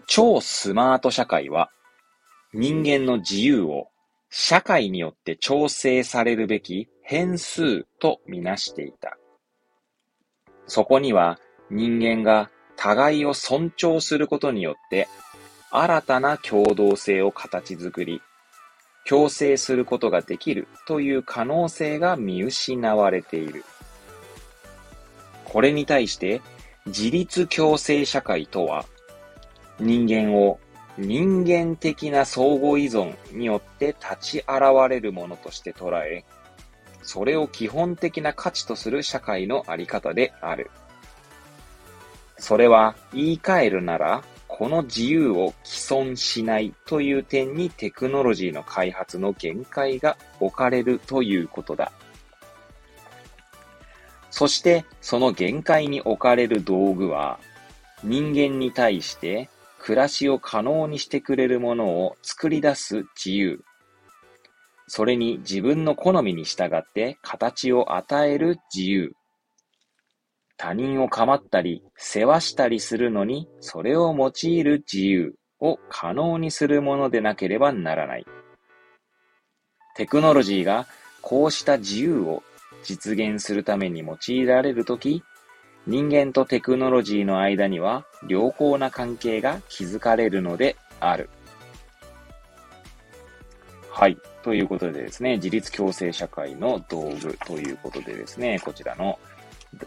[0.07, 1.71] 超スマート社会は、
[2.53, 3.89] 人間の自由を
[4.31, 9.19] 社会によって調整されるべき変数とみなしていた。
[10.67, 11.39] そこには
[11.71, 15.09] 人間が互いを尊重することによって
[15.71, 18.21] 新たな共同性を形作り、
[19.09, 23.65] 共生することができるという可能性が見失われている。
[25.45, 26.41] これに対して
[26.87, 28.87] 自立共生社会とは
[29.79, 30.59] 人間を
[30.99, 34.49] 人間的な相互依存によって立ち現
[34.91, 36.25] れるものとして捉え、
[37.03, 40.71] それを基本的な価値とする社会のあり方である。
[42.39, 44.23] それは言い換えるなら、
[44.63, 51.91] この自由を既存しないという点にテクノロジーの開発の限界が置かれるということだ。
[54.31, 57.41] そしてその限界に置かれる道具は
[58.05, 59.49] 人間に対して
[59.81, 63.65] 暮らしを可能にしてくれるものを作り出す自由。
[64.87, 69.17] それに自分の好みに従って形を与える自由。
[70.63, 78.27] 他人を構ったり、世話したりするのに、それを用いる自由を可能にするものでなければならない。
[79.97, 80.87] テクノロジーが
[81.21, 82.45] こうした自由を
[82.85, 85.25] 実現するために用いられるとき、
[85.89, 91.29] 人間とテクノロジーの間には良好な関係が築かれるのである。
[93.91, 94.17] はい。
[94.45, 99.19] ということでですね、自立共生社会の道具ということでですね、こちらの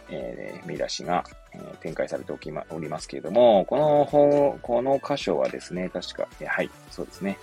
[0.09, 7.37] えー、見出しが、えー、展開されておきま、おりますけれども、この本、この箇所はですね、確かえ、はい、そうですね。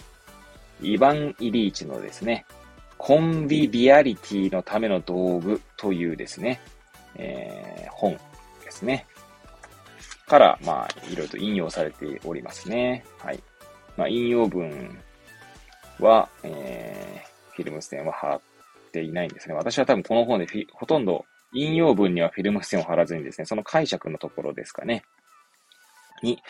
[0.80, 2.44] イヴァン・イリーチのですね、
[2.98, 6.60] コンビビアリティのための道具というですね、
[7.16, 8.12] えー、本
[8.64, 9.06] ですね。
[10.26, 13.04] から、まあ、いろいろと引用されておりますね。
[13.18, 13.42] はい。
[13.96, 14.98] まあ、引用文
[16.00, 18.40] は、えー、フィルム線は貼っ
[18.92, 19.54] ていないんですね。
[19.54, 25.02] 私は多分この本でほとんど引用文にはフィルム線を貼らずにですね、その解釈のところですかね、
[26.22, 26.42] に、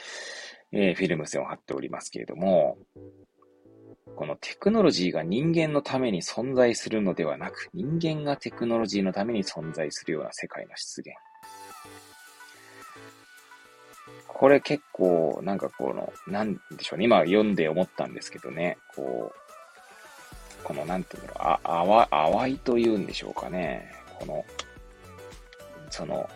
[0.73, 2.79] えー、フィルム線を貼っておりますけれども、
[4.17, 11.11] このテクノロジーが人間のために存在するのではなく、人間がテクノロジーのために存在するような世界の出現。
[14.27, 17.05] これ結構、なんかこの、なんでしょうね。
[17.05, 18.77] 今読んで思ったんですけどね。
[18.95, 21.61] こう、この、なんていうの、あ、
[22.11, 23.93] 淡いというんでしょうかね。
[24.19, 24.45] この、
[25.93, 26.29] その、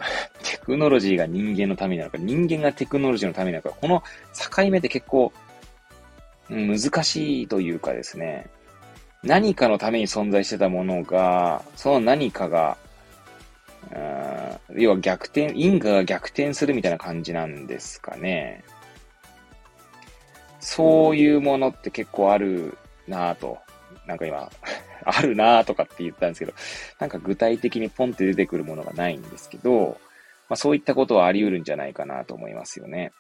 [0.42, 4.02] テクノロジーが人間のためなのか、人間がテクノロジーのためなのか、この
[4.54, 5.32] 境目って結構、
[6.50, 8.46] 難しいというかですね、
[9.22, 12.76] 何かのために存在してたものが、その何かが、
[14.74, 18.62] 要は逆転、因果が逆転するみたいな感じなんですかね。
[20.60, 22.76] そういうものって結構ある
[23.08, 23.58] なぁと。
[24.06, 24.50] なんか今、
[25.04, 26.52] あるなとかって言ったんですけど、
[26.98, 29.98] なんか具体的にポンって出てくるものがないんですけど、
[30.48, 33.12] まあそういったことはあり得るんじゃないかなと思いますよね。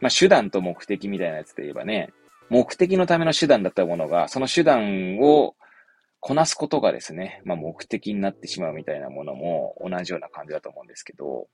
[0.00, 2.12] まあ手段と目的みたいなやつで言えばね、
[2.48, 5.54] 目的のための手段だったものが、その手段を
[6.20, 11.48] こなすことがですね、まあ目的になってしまうみたいなものも同じような感じだと思うんですけど、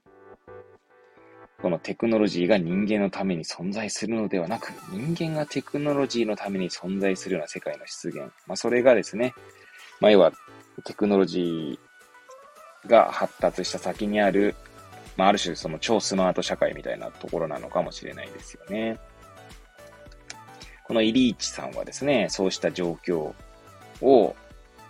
[1.61, 8.19] このテクノロジーが人間のために存在するのではなく、人間がテクノロジーのために存在するような世界の出現。
[8.47, 9.35] まあそれがですね、
[10.01, 10.33] まあ要は
[10.85, 14.55] テクノロジーが発達した先にある、
[15.17, 18.99] まあある種その超スマート社会みたいなところなのかもしれないですよね。
[20.85, 23.33] このイリーチさんはですね、そうした状況
[24.03, 24.37] を、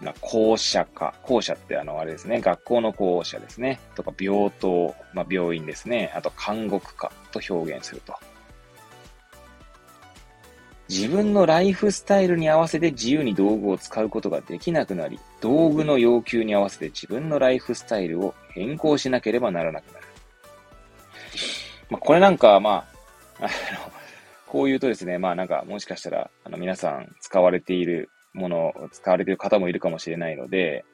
[0.05, 1.15] ま、校舎化。
[1.23, 3.81] 校舎ってあの、あれですね、学校の校舎ですね。
[3.95, 6.13] とか、病棟、まあ、病院ですね。
[6.15, 8.15] あと、監獄化と表現すると。
[10.89, 20.07] 自分のライフスタイルに合わせて自由に道具を使うことができなくなり、道具の要求に合わせて自分のライフスタイルを変更しなければならなくなる。
[21.91, 22.87] まあ、これなんか、ま
[23.41, 23.49] あ、あの、
[24.55, 30.85] こう言うとですね、まあなんかもしかしたら、あの皆さん使われているものを、使われている方もいるかもしれないので、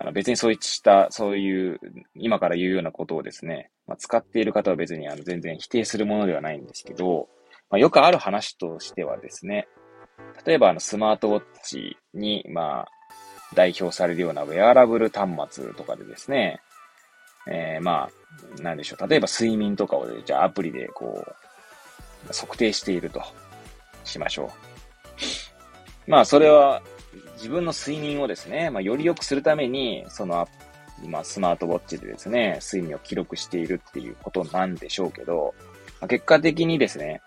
[0.00, 1.80] あの別にそういった、そういう、
[2.14, 7.28] 今から言うようなことをですね、まあ、使っている方は別にあの全然否定するものではないんですけど、
[7.70, 9.66] まあ、よくある話としてはですね、
[10.46, 12.88] 例えばあのスマートウォッチに、まあ、
[13.54, 16.60] 代表されるようなウェアラブル端末とかでですね、
[17.50, 18.08] えー、ま
[18.58, 19.08] あ、なんでしょう。
[19.08, 23.22] 例えば睡眠とかを、じゃあアプリでこう、測定していると
[24.04, 24.77] しましょう。
[26.08, 26.82] まあ、それは
[27.34, 30.48] 自分の睡眠をですね、まあ、より良くするために、その、
[31.04, 35.54] 今、スマートウォッチでですね、睡眠を記録しているっていうことなんでしょうけど、
[36.00, 37.20] まあ、結果的にですね、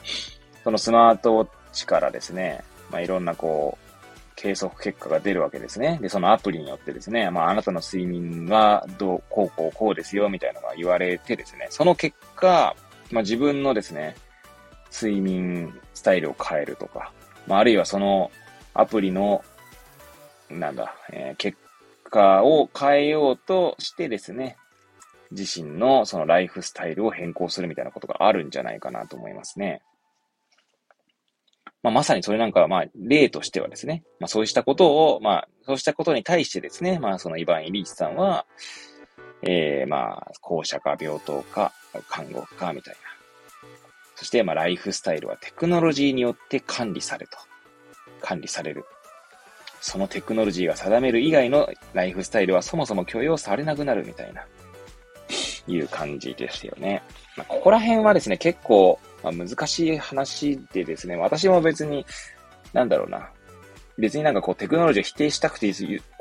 [0.63, 3.91] そのスマートウォッチからですね、まあ、いろんなこう、
[4.35, 5.99] 計測結果が出るわけですね。
[6.01, 12.75] で、そのアプリによってですね、まあ、あなたの睡眠はどう、こう、こう、こうですよ、みたいなのが言われてですね、その結果、
[13.11, 14.15] まあ、自分のですね、
[14.91, 17.11] 睡眠スタイルを変えるとか、
[17.47, 18.31] まあ、あるいはその
[18.73, 19.43] アプリの、
[20.49, 21.57] なんだ、えー、結
[22.09, 24.57] 果を変えようとしてですね、
[25.31, 29.81] 自身のそのライフスタイルを変更するみたいなことがあるんじゃないかなと思いますね。
[31.83, 38.45] まあ、まさにそれなんかは、まあ、例としてはですね、まあ、そうしたことを、まあ、そうしたことに対してですね、まあ、そのイバン・イリーチさんは、
[39.41, 41.73] ええー、まあ、校舎か病棟か、
[42.07, 42.99] 看護か、みたいな。
[44.15, 47.37] そして、まあ、ライフスタイルはテクノロジーによって管理されと。
[48.21, 48.85] 管理される。
[49.81, 54.45] そのテクノロジーが定める以外のライフスタイルはそもそも許容されなくなるみたいな、
[55.67, 57.01] いう感じでしたよね。
[57.35, 62.05] まあ、ここら辺はですね、結構、まあ、難しい話でですね、私も別に、
[62.73, 63.29] なんだろうな。
[63.97, 65.73] 別になんかこうテクノロジーを否定したくて、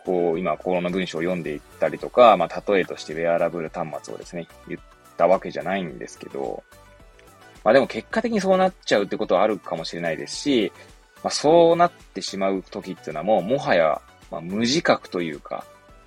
[0.05, 4.81] こう今この文章を読んでいったりとか、まあ例えとしてウェアラブル端末をですね、言っ
[5.17, 6.63] たわけじゃないんですけど、
[7.65, 10.73] まあでも結果的にそうなっちゃうってことはあるかもしれないですし、
[11.23, 15.65] まあそうなってしまう時っていうのはもうもはや、まあ、無自覚というか、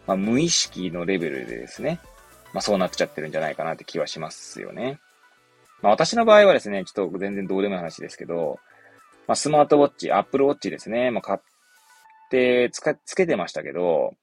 [0.07, 1.99] まあ無意識のレベルでですね、
[2.53, 4.99] まあそうなっちゃってるんじゃないかなって気はしますよね。
[5.81, 8.59] まあ私の場合はですね、ちょっと全然どうでもいい話ですけど、
[9.27, 11.39] まあスマートウォッチ、アップルウォッチですね、まあ買っ
[12.29, 14.13] てつか、つけてましたけど、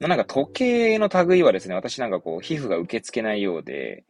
[0.00, 4.04] まあなんか時計の類はですね、私なんかこう皮膚が受け付けないようで、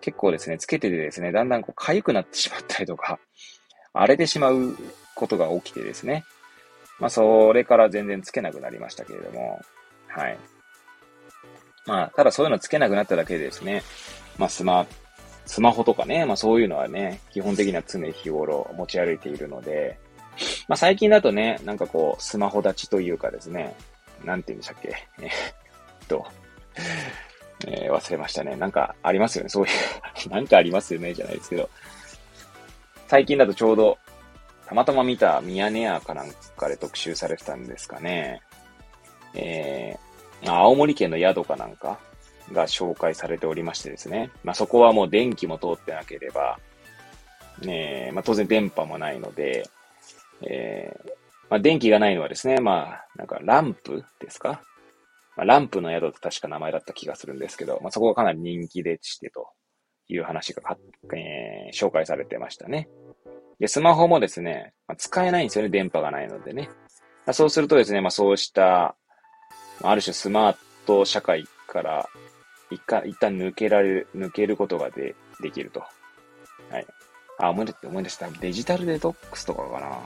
[0.00, 3.18] 結構ですね、つけててですね、だんだんこう痒くなってしまったりとか、
[3.92, 4.76] 荒れてしまう
[5.14, 6.24] ことが起きてですね。
[6.98, 9.60] まあ、それから全然つけなくなりましたけれども、
[10.06, 10.38] はい。
[11.86, 13.82] まあ、ただそういうのつけなくなっただけでですね、
[14.38, 14.86] まあ、スマ、
[15.46, 19.98] スマホとかね、まあそういうのはね、基本的には常日頃持ち歩いているので、
[20.68, 23.74] まあ最近だとね、なんかこう、スマホ立ちというかですね、
[24.24, 25.30] なんて言うんでしたっけ、え っ
[26.06, 26.26] と、
[27.66, 28.56] えー、忘れましたね。
[28.56, 29.48] なんかありますよね？
[29.48, 29.68] そうい
[30.26, 31.68] う なんかありますよね、じゃないですけど。
[33.08, 33.98] 最近だとちょうど、
[34.72, 38.40] たまたま見たミヤネ屋かなんかで特集されてたんですかね。
[39.34, 42.00] えー、青森県の宿かなんか
[42.52, 44.30] が紹介されておりましてですね。
[44.42, 46.58] まあ、そこはもう電気も通ってなければ、
[47.60, 49.68] ねまあ、当然電波もないので、
[50.40, 51.10] えー、
[51.50, 54.62] まあ、電気がないのはですね、まあ、なんかランプですか？
[55.36, 59.50] まあ、ランプの宿って確か名前だった気がするんですけど、まあ、そこがかなり人気でしてと
[60.08, 60.62] いう話が
[61.12, 62.88] えー、紹介されてましたね。
[63.62, 66.68] で、スマホもですね、まあ、使えないんですよね、電波がないのでね。
[67.24, 68.96] まあ、そうするとですね、まあそうした、
[69.82, 72.08] ある種スマート社会から
[72.72, 75.78] 一回、一旦抜けられる、抜けることがで、できると。
[75.78, 76.86] はい。
[77.38, 78.28] あ、思い出して、思い出した。
[78.30, 79.96] デジタルデトックスとかかな。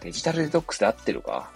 [0.00, 1.50] デジタルデトックスで合ってるか？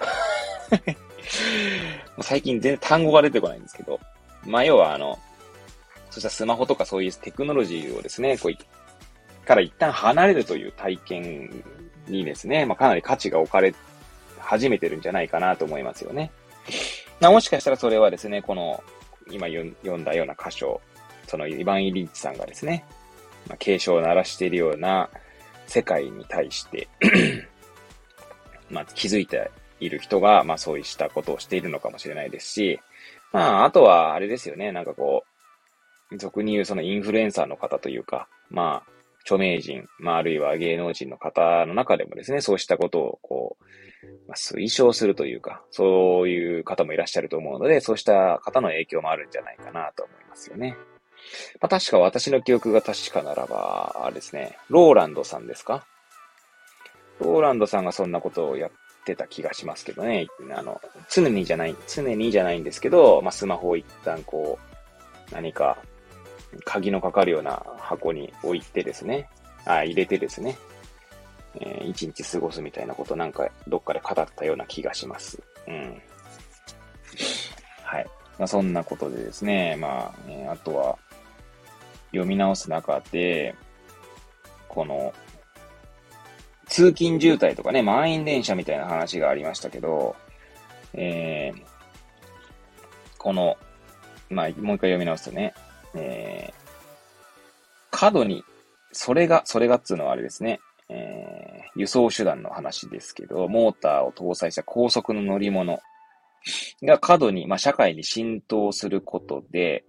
[2.22, 4.01] 最近全然単語が出てこないんですけど。
[4.44, 5.16] まあ、要はあの、
[6.11, 8.53] そしたらスマホとかそういうテクノロジーをですね、こう、
[9.47, 11.64] から一旦離れるという体験
[12.09, 13.74] にですね、まあ、かなり価値が置かれ
[14.38, 16.30] 始めてるんじゃないかなと思いますよね。
[17.20, 18.82] ま、もしかしたらそれはですね、この、
[19.30, 20.80] 今読んだような箇所、
[21.26, 22.84] そのイヴァン・イリッチさんがですね、
[23.49, 25.09] まあ、警鐘を鳴らしているような
[25.66, 26.88] 世界に対して
[28.70, 32.80] まあ、気づいている人が、まあ、そうしたことをしているのかもしれないですし、
[33.32, 35.24] まあ、あとは、あれですよね、なんかこ
[36.11, 38.95] う、俗に言うそのインフルエンサーの方というか、まあ、
[39.27, 43.64] 著名人、まあ、あるいは芸能人の方の中でもですね、そうしたことを、こう、
[44.29, 50.77] まあ、推奨するというか、そういう方もいらっしゃると思うので、そうした方の影響もあるんじゃないかなと思いますよね。
[51.61, 55.85] まあ、確か私の記憶が確かならば、あれですね、ローランドさんですか？
[57.18, 58.70] ローランドさんがそんなことをやっ
[59.05, 60.29] てた気がしますけどね。
[60.55, 64.59] あの、常にじゃない、常にじゃないんですけど、まあ、スマホを一旦こ
[65.31, 65.79] う、何か、
[66.64, 69.28] 鍵のかかるような箱に置いてですね、
[69.64, 70.57] あ、入れてですね、
[71.61, 75.42] えー、一日過ごすみたいなことなんかどっかで語ったような気がします。
[75.66, 76.00] うん。
[77.82, 78.07] はい。
[78.38, 80.98] まあ、そんなことでですね、まあ、ね、あとは、
[82.11, 83.54] 読み直す中で、
[84.68, 85.12] この、
[86.66, 90.16] 通勤渋滞とかね、満員電車みたいな話がありましたけど、
[90.92, 91.62] えー、
[93.18, 93.57] この、
[94.28, 95.54] まあ、もう一回読み直すとね、
[95.97, 96.70] えー、
[97.90, 98.44] 過度に、
[98.92, 105.80] それが、それがっつうのはあれですね、えー、輸送手段の話ですけど、モーターを搭載した高速の乗り物
[106.82, 109.84] が過度に、まあ、社会に浸透することで、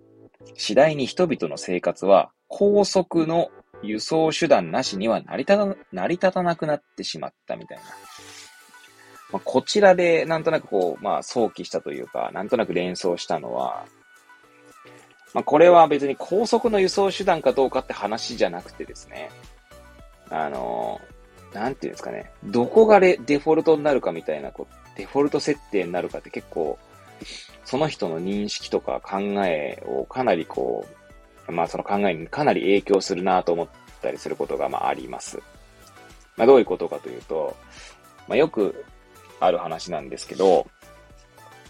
[0.55, 3.49] 次第に人々の生活は高速の
[3.83, 7.83] 輸送手段なしには成り立た、成り立たなくなってしまったみたいな。
[9.31, 13.85] まあ、こちらでなんとなくこう、まあ、想起したというか、なんとなく連想したのは、
[15.33, 19.29] まあ、これは別に高速の輸送手段かどうかって話じゃなくてですね、
[20.29, 20.99] あの、
[21.53, 26.77] なんていうんですかね、どこがデフォルトになるかみたいな、こう、デフォルト設定になるかって結構、
[27.65, 30.85] その人の認識とか考えをかなりこ
[31.47, 33.67] う、まあその考えにかなり影響するなと思っ
[34.01, 35.41] たりすることがまああります。
[36.35, 37.55] まあどういうことかというと、
[38.27, 38.85] まあよく
[39.39, 40.67] ある話なんですけど、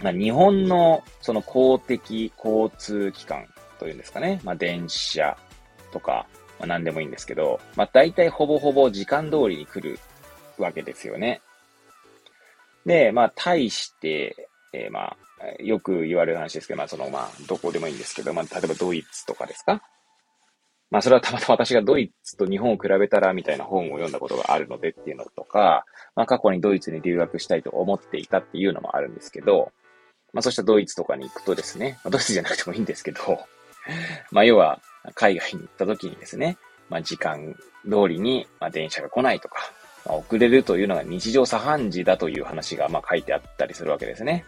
[0.03, 3.47] まあ日本のその公的交通機関
[3.79, 5.37] というんですかね、まあ電車
[5.91, 6.27] とか、
[6.59, 9.99] まあ何でもいいんですけど、まあ大体ほぼほぼ時間通りに来る
[10.57, 11.41] わけですよね。
[12.85, 15.17] で、まあ対して、えー、まあ
[15.63, 19.81] よく言われる話ですけど、まあそのまあどこでもいいんですけど、まあ例えばドイツとかですか
[20.89, 25.85] まあそれはたまたま私がドイツと日本を比べたらみたいな本を読んだことがあるのでっていうのとか、
[26.15, 29.71] まあ過去にドイツに留学したいと思っていたっていうのもあるんですけど、
[30.33, 33.47] まあそうしたドイツとかに行くとですね、まあ、ドイツじゃなくてもいいんですけど、
[34.31, 34.79] まあ要は
[35.15, 36.57] 海外に行った時にですね、
[36.89, 39.71] まあ時間通りにまあ電車が来ないとか、
[40.05, 44.45] まあ、遅れるというのが日常茶飯事だという話がまあ書いてあったりするわけですね。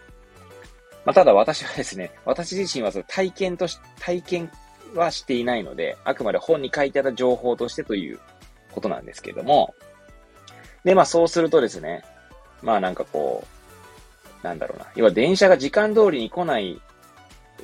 [1.04, 4.50] まあ、ただ私はですね、私自身はその体験とし、体験
[4.94, 8.20] はしていないので、あくまで本に書いてあった情報としてという
[8.72, 9.74] ことなんですけれども、
[10.84, 12.04] で、まあそうするとですね、
[12.62, 13.59] まあなんかこう、
[14.42, 14.86] なんだろうな。
[14.94, 16.80] 要は電車が時間通りに来ない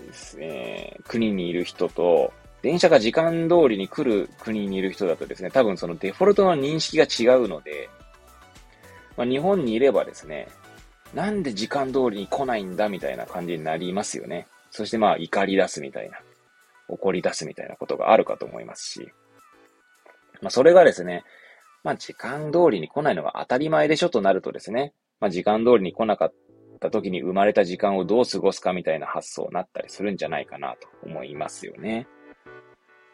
[0.07, 7.89] ですね、国にいる人と、電車が時間通りに来る国にいる人だとですね、多分そのデフォルトの認識が違うので、
[9.17, 10.49] まあ日本にいればですね、
[11.15, 14.47] なんで時間通りに来ないんだみたいな感じになりますよね。
[14.71, 16.19] そしてまあ怒り出すみたいな、
[16.89, 19.09] 怒り出すみたいなことがあるかと思いますし。
[20.43, 21.25] まあそれがですね、
[21.85, 26.35] まあ時間通りに来ないのが当たり前でしょとなるとですね、まあ時間通りに来なかっ
[26.79, 32.07] た時に生まれた時間をどう過ごすかみたいな発想になったりするんじゃないかなと思いますよね。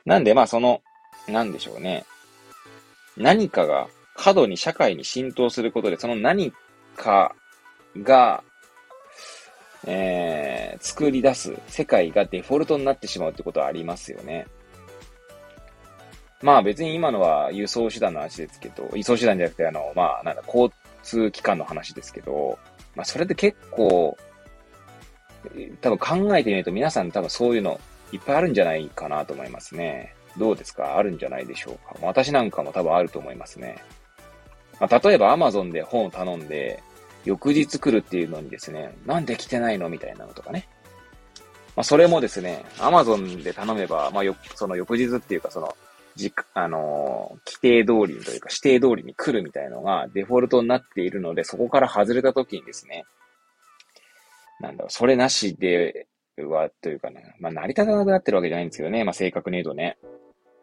[0.05, 0.83] なんでまあその、
[1.29, 2.05] なんでしょうね。
[3.17, 6.53] 何かが過度に社会に浸透することで、その何
[6.97, 7.35] か
[7.97, 8.43] が、
[9.87, 14.47] えー、作り出す世界がデフォルトになってしまうってことはありますよね。
[16.43, 20.71] まあ別に今のは輸送手段の話ですけど、輸送手段じゃなくてあの、まあなんだ、交
[21.03, 22.59] 通機関の話ですけど、
[22.95, 24.17] まあそれで結構、
[25.81, 27.81] 多分考えてみると皆さん多分そういうの
[28.13, 30.15] いっぱいあるんじゃないかなと思いますね。
[30.39, 30.97] どうですか？
[30.97, 31.97] あるんじゃないでしょうか？
[32.01, 33.77] 私なんかも多分あると思いますね。
[34.81, 36.83] まあ、例えば Amazon で本を頼んで、
[37.25, 40.67] 翌日来るっていうのにですね、なんで来てないのみたいなのとかね。
[41.77, 45.77] まあ、それもですね、アマゾンで頼めば、まあ、よ、その翌日っていうか、その、
[46.17, 53.05] じ、あのー、規定通りというか指定通りに来るみたいのがデフォルトになっているので、そこから外れた時にですね、
[54.61, 56.07] なんだろう、それなしで
[56.39, 59.99] は、というかね、まあ、成り立たなくなってるわけじゃないんですけどね、まあ、正確に言うとね。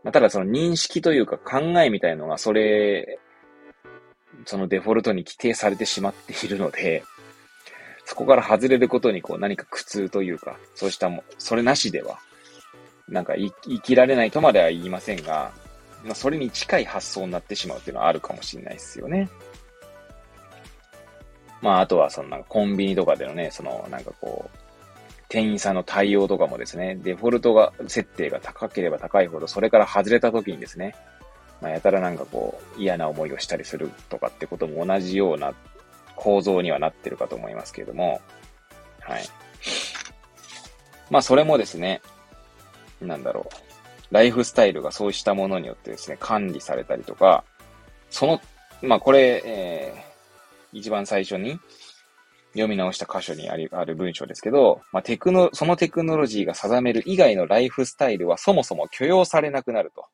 [0.03, 3.19] まあ、ただその認識というか考えみたいのが、それ、
[4.45, 7.03] そのデフォルトに規定されてしまっているので、
[8.05, 12.19] そこから外れることにこう何か苦痛というか、そうしたも、それなしでは、
[13.09, 15.51] なんか生きられないとまでは言いませんが、
[16.03, 19.29] まあ、それに近い発想になってしまうっていうのはあるかもしれないですよね。
[21.61, 24.57] まあ、あとは、そのなんかコンビニとかでのね、そのなんかこう、
[25.27, 30.95] 店員さんの対応とかもですね、デフォルトが、設定が高ければ高いほど、それから外れた時にですね、
[31.61, 35.53] まあ、やたらなんかこう、嫌な思いをしたりするとかってことも同じような
[36.15, 38.21] 構造にはなってるかと思いますけれども、
[39.01, 39.23] はい。
[41.09, 42.01] まあ、それもですね、
[43.01, 43.69] なんだろう。
[44.11, 47.43] ライフスタイルがそうしたものによってですね、管理されたりとか、
[48.09, 48.41] その、
[48.81, 51.59] まあ、これ、えー、一番最初に
[52.53, 60.05] 読み直した箇所にありある文章ですけど、まあ、テクノ、そのテクノロジーが定める以外のライフスタイルはそもそも許容されなくなると。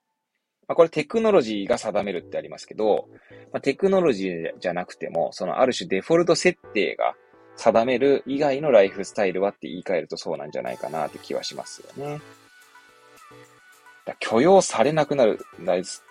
[0.68, 3.08] まあ、これテクノロジーが定めるってありますけど、
[3.54, 7.14] まあ、テクノロジーじゃなくても、そのある種デフォルト設定が
[7.56, 12.20] 定める以外のライフスタイルはって言い換えるとそうなんじゃないかなって気はしますよね。
[14.20, 15.40] 許容されなくなる。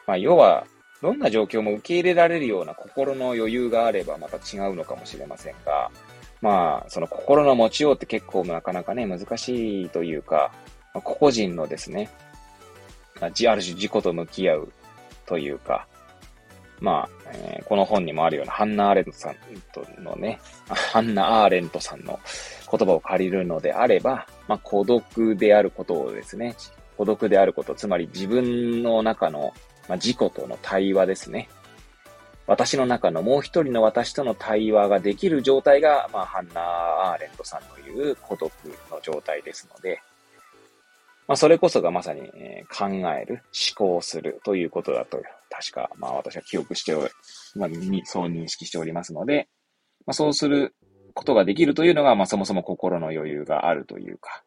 [0.07, 0.67] まあ、要は、
[1.03, 5.91] どんな状況も受け入れられるような心の余裕があればまた違うのかもしれませんが、
[6.41, 10.51] まあ、その心の持ちようって結構なかなかね、難しいというか、
[11.03, 12.11] 個々人のですね、
[13.21, 14.73] ある種自己と向き合う
[15.27, 15.87] というか、
[16.81, 19.35] まあ、えー、この本にもあるようなハンナ・アーレントさん
[19.73, 20.39] とのね、
[20.69, 22.19] ハンナ・アーレントさんの
[22.71, 26.55] 言葉を借りるのであれば、まあ、孤独であることをですね、
[26.97, 29.53] 孤独であること、つまり自分の中の、
[29.89, 31.49] まあ、自己との対話ですね。
[32.47, 38.53] 私の中のもう一人の私との対話ができる状態が、まあ、ハンナ・アーレントさんの言う孤独
[38.91, 40.01] の状態ですので、
[41.27, 43.43] まあ、それこそがまさに、えー、考える、
[43.77, 47.11] 思考するということだと、確か、まあ私は記憶しており、
[47.55, 47.71] まあ、
[48.05, 49.49] そう認識しておりますので、
[50.07, 50.75] まあ、そうする
[51.15, 54.43] ことができるというのが、まあそもそも心の余裕があるというか、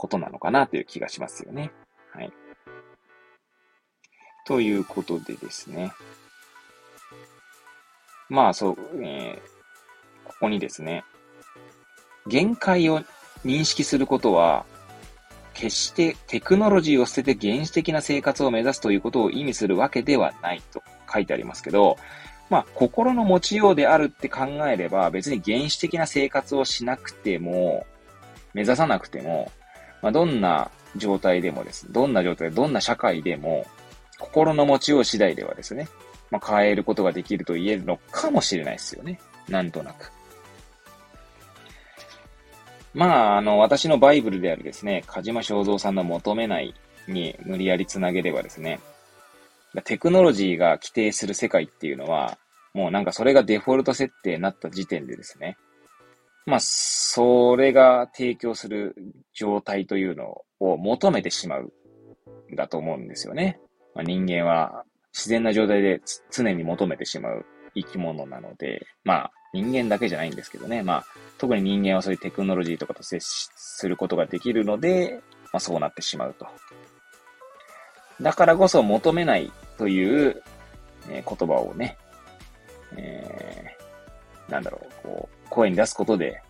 [0.00, 1.70] ことなのかなという気がしますよね。
[2.14, 2.32] はい。
[4.46, 5.92] ということでですね。
[8.30, 9.38] まあそう、えー、
[10.24, 11.04] ここにですね、
[12.26, 13.02] 限界を
[13.44, 14.64] 認識することは、
[15.52, 20.82] 決してテクノロジーを捨てて原始的な生活を目指すということを意味するわけではないと
[21.12, 21.98] 書いてありますけど、
[22.48, 27.86] まあ、心の持ちようであるって考えれば、別に原始的な生活をしなくても、
[28.54, 29.52] 目指さなくても、
[30.02, 31.90] まあ、どんな状態でもです。
[31.92, 33.66] どんな状態、どんな社会でも、
[34.18, 35.88] 心の持ちよう次第ではですね、
[36.30, 39.20] まあ、変えることができると言えるのかもしれないですよね。
[39.48, 40.12] なんとなく。
[42.92, 46.74] まあ、あの、私のバイブルであるですね、鹿島正蔵さんの求めない
[47.06, 48.80] に無理やりつなげればですね、
[49.84, 52.38] テクノロジーが規定する世界っていうのは、
[52.74, 55.56] もうなんかそれがデフォルト設定になった時点でですね、
[56.50, 58.94] まあ、それが提供する
[59.32, 61.72] 状態というのを求めてしまう
[62.52, 63.60] ん、だと思うんですよね。
[63.94, 70.82] まあ、人間は自然な状態で常に求めてしまう生き物なので、まあ、人間だけじゃないんですけどね。
[70.82, 71.04] まあ、
[71.38, 75.20] 特に人間はそういうテクノロジーとかと接することができるので、
[75.52, 76.46] まあそうなってしまうと。
[78.20, 80.42] だからこそ求めないという、
[81.08, 81.96] えー、言葉をね、
[82.96, 83.79] えー、
[84.50, 86.42] なんだろう、こう、声に出すことで、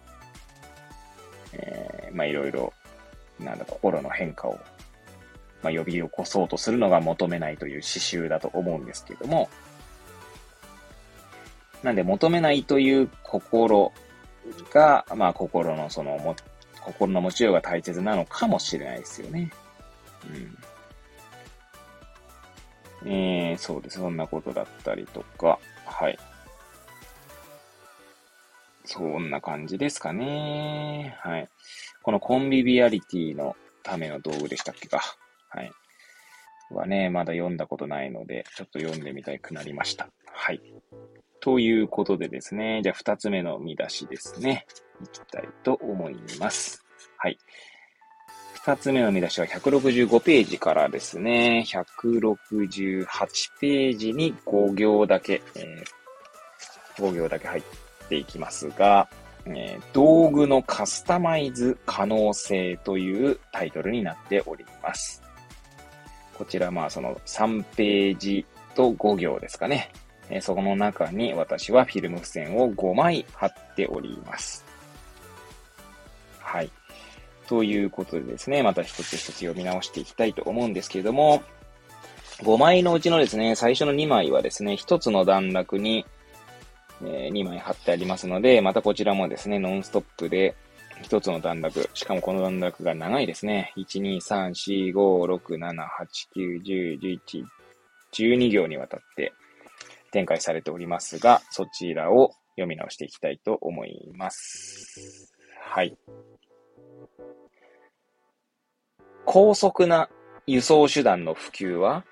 [1.52, 2.72] えー、まあいろいろ、
[3.38, 4.58] なんだ、心の変化を、
[5.62, 9.48] まあ呼び起こそうとするのが求めないという刺繍だと思うんですけども、
[11.82, 13.92] なんで求めないという心
[14.72, 16.36] が、まあ心のそのも、
[16.80, 19.50] 心の持ちようが大切なのかもしれないですよね。
[23.02, 23.10] うん。
[23.12, 23.98] えー、そうです。
[23.98, 26.18] そんなことだったりとか、はい。
[28.92, 31.16] そんな感じですかね。
[31.20, 31.48] はい。
[32.02, 35.00] このコンビビアリティのための道具でしたっけか。
[35.48, 35.70] はい。
[36.70, 40.08] はね、まだ読んだことないので、ちょっと読んでみたくなりました。
[40.26, 40.60] はい。
[41.38, 44.66] ということでですね、じゃあ二つ目の見出しですね。
[45.04, 46.84] いきたいと思います。
[47.16, 47.38] はい。
[48.54, 53.06] 二つ目の見出しは165ページからですね、168
[53.60, 57.62] ページに5行だけ、えー、5行だけ入っ
[58.10, 59.08] ていきますが、
[59.46, 65.22] えー、道具のカスタマイズ可能性というタイトルになっております。
[66.36, 68.44] こちらまあその3ページ
[68.74, 69.92] と5行ですかね。
[70.28, 74.64] えー、そこの中に私はフィルム付箋を5枚貼っております。
[76.38, 76.70] はい。
[77.46, 81.42] ということでですね、また一つ一つ読み直していきたいと思うんですけれども、
[82.42, 86.06] 5枚のうちのですね、最初の2枚はですね、1つの段落に、
[87.04, 90.54] え、2枚貼ってありますので、またこちらもですね、ノンストップで
[91.02, 93.72] 1つの段落、しかもこの段落が長いですね。
[93.76, 97.44] 1、2、3、4、5、6、7、8、9、10、11、
[98.12, 99.32] 12行にわたって
[100.10, 105.32] 展開されておりますが、そちらを読み直していきたいと思います。
[105.60, 105.96] はい。
[109.24, 110.08] 高速な
[110.46, 112.04] 輸送手段の普及は、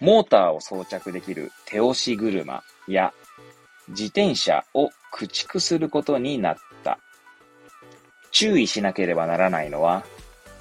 [0.00, 3.12] モーターを装着できる手押し車や
[3.90, 6.98] 自転車を駆逐することになった。
[8.30, 10.04] 注意しなければならないのは、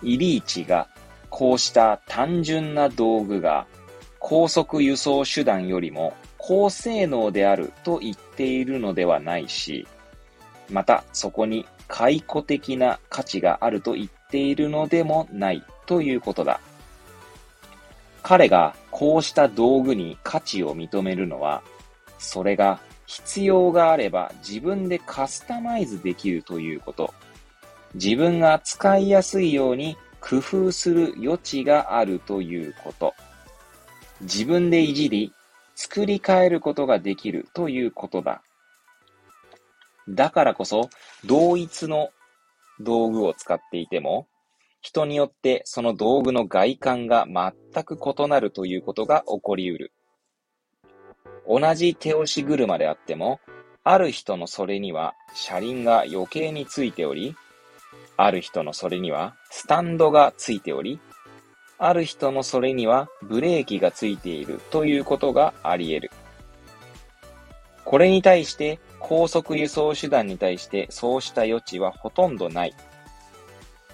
[0.01, 0.87] イリーチが
[1.29, 3.67] こうした単純な道具が
[4.19, 9.87] 高速輸送手段よりも高性能であると言っているのではないし、
[10.69, 16.59] またそこに解雇的な価値があると言っているのでもないということだ。
[18.21, 21.63] 彼がこうした道具に価値を認めるのは、
[22.17, 22.79] それが
[23.09, 27.11] 必要があれば自分でカスタマイズできるということ。
[27.95, 33.15] 自分が使いやすいように工夫する余地があるということ。
[34.21, 35.33] 自分でいじり、
[35.73, 38.43] 作り変えることができるということだ。
[40.07, 40.91] だからこそ、
[41.25, 42.11] 同一の
[42.79, 44.27] 道具を使っていても、
[44.81, 49.93] 人によってその道具の外観が全く異なるということが起こりうる。
[51.49, 53.39] 同じ手押し車であっても、
[53.83, 57.35] ある人のそれには車輪が余計についており、
[58.17, 60.99] ある人のそれにはスタンドがついており、
[61.79, 66.11] ある人のそれにはブレーキがついているということがあり得る。
[67.83, 72.75] これに対して高速輸送手段に対してそうした余地はほとんどない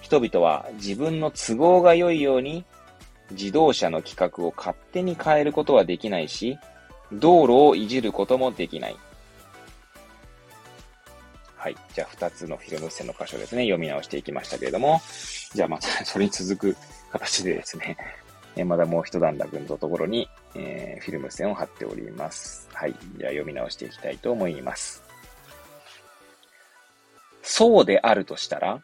[0.01, 2.65] 人々は自分の都合が良いように
[3.31, 6.59] 自動車の規格を勝手に変えることはできないし、
[7.11, 8.95] 道路をいじることもできない。
[11.55, 11.75] はい。
[11.93, 15.01] じゃあ、二つのフィルム線の箇所ですね、読み直していきましたけれども、
[15.53, 16.77] じゃあ、ま たそれに続く
[17.11, 17.97] 形でですね、
[18.55, 22.69] えまだもう一段落のところに、えー、フィルム線を貼っております。
[22.71, 22.95] はい。
[23.17, 25.03] じゃあ、読み直していきたいと思います。
[27.41, 28.83] そうであるとしたら、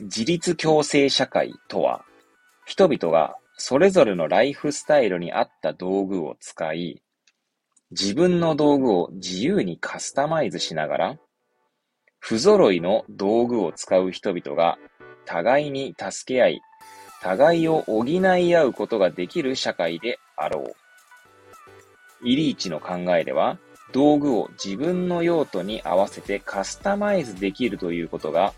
[0.00, 2.04] 自立共生社会とは、
[2.66, 7.02] 人々がそれぞれのライフスタイルに合った道具を使い、
[7.90, 11.18] 自分の道具を自由にカスタマイズしながら、
[12.18, 14.78] 不揃いの道具を使う人々が
[15.24, 16.60] 互いに助け合い、
[17.22, 20.74] 互いを補い合うことができる社会であろ
[22.22, 22.28] う。
[22.28, 23.58] イリーチの考えでは、
[23.92, 28.52] 道具を自分の用途に合わせてカスタマイズできるということが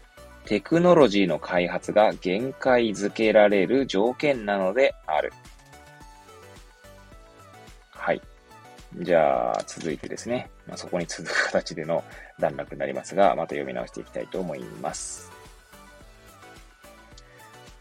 [0.47, 5.33] テクノロジーの開発が限界づけられる条件なのである。
[7.91, 8.23] はい。
[8.97, 12.03] じゃあ、続いてですね、まあ、そこに続く形での
[12.39, 15.31] 段落になりますが、また読み直していきたいと思います。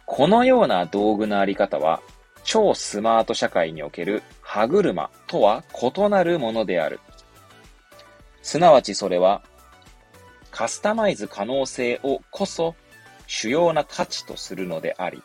[0.05, 2.01] このような道具のあり方は、
[2.43, 7.01] 超スマート社会における歯車とは異なるものである。
[8.41, 9.41] すなわちそれは
[10.49, 12.73] カスタマイズ可能性をこそ
[13.27, 15.21] 主要な価値とするのであり、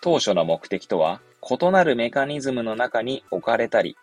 [0.00, 3.98] 当初の目的とは異なるメカニズムの中に置かれたり、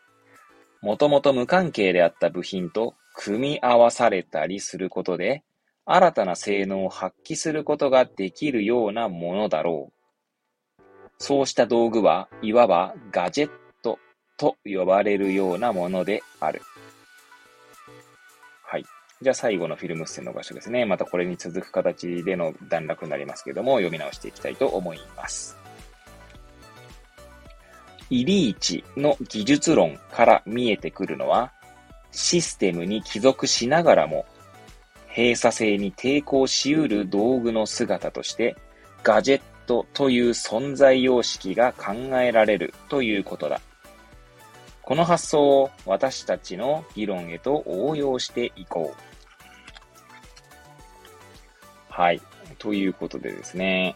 [0.84, 5.42] もともと無関係であった部品と組み合わされたりすることで、
[5.86, 9.94] 新たな性能を発揮することができるようなものだろ
[10.78, 10.84] う。
[11.20, 13.98] そうした道具は、いわばガジェット
[14.38, 16.62] と呼ばれるようなものである。
[18.66, 18.84] はい
[19.22, 20.84] じゃあ最後のフィルム線の場所ですね。
[20.84, 25.63] またこれに続く形での段落になりますけども、読み直していきたいと思います。
[28.14, 31.52] イリーチの技術論から見えてくるのは、
[32.12, 34.28] システムに帰属しながらも、
[35.08, 38.56] 閉鎖性に抵抗しうる道具の姿として、
[39.02, 43.60] ガジェットという存在様式が考えられるということだ。
[44.84, 49.04] この発想を私たちの議論へと応用していこう。
[51.90, 52.22] はい。
[52.60, 53.96] ということでですね。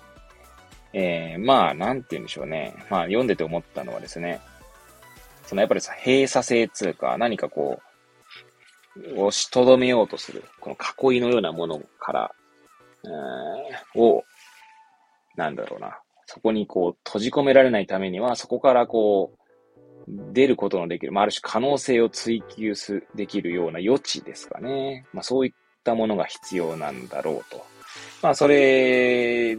[0.93, 2.73] えー、まあ、なんて言うんでしょうね。
[2.89, 4.39] まあ、読んでて思ったのはですね。
[5.45, 7.79] そのやっぱりさ、閉鎖性つうか、何かこ
[9.15, 12.31] をしとどめようとする、この囲いのようなものから、
[13.03, 14.23] えー、を、
[15.35, 15.99] なんだろうな。
[16.25, 19.38] そこにこう閉じ込められないためには、そこからこう、
[20.33, 25.05] 出ることのできる、まあ、ある種可能性を追求す、できるような余地ですかね。
[25.13, 27.65] まあ、そういったものが必要なんだろうと。
[28.21, 29.57] まあ、それ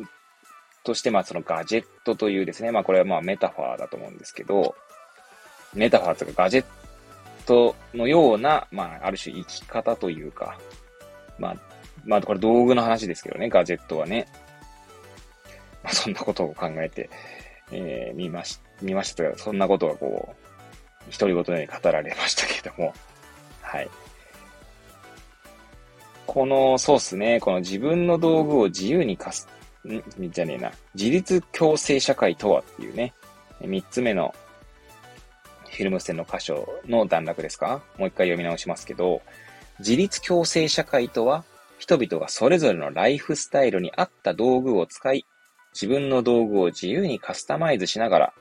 [0.84, 4.74] として、まあ、そのガジェットというですね、まあ、これはまあ、メタファーだと思うんですけど、
[5.74, 6.64] メタファーというかガジェッ
[7.46, 10.58] トのような、まあ、ある種生き方というか、
[11.38, 11.56] まあ、
[12.04, 14.26] まあ、これ道具の話ですけどね、ガジェットはね。
[15.82, 17.08] まあ、そんなことを考えて、
[17.70, 20.34] えー、見まし、見ました、そんなことがこ
[21.08, 22.92] う、独り言のように語られましたけれども、
[23.62, 23.90] はい。
[26.26, 29.48] この、そうっすね、この自分の道具を自由に貸す、
[29.86, 30.30] ん？
[30.30, 33.14] じゃねえな、自立共生社会とはっていうね、
[33.60, 34.34] 三つ目の
[35.70, 37.82] フィルム線の箇所の段落ですか？
[37.98, 39.22] もう一回読み直しますけど、
[39.78, 41.44] 自立共生社会とは、
[41.78, 45.24] 人々がそれぞれのライフスタイルに合った道具を使い、
[45.72, 48.34] 自分の道具を自由にカスタマイズしながら、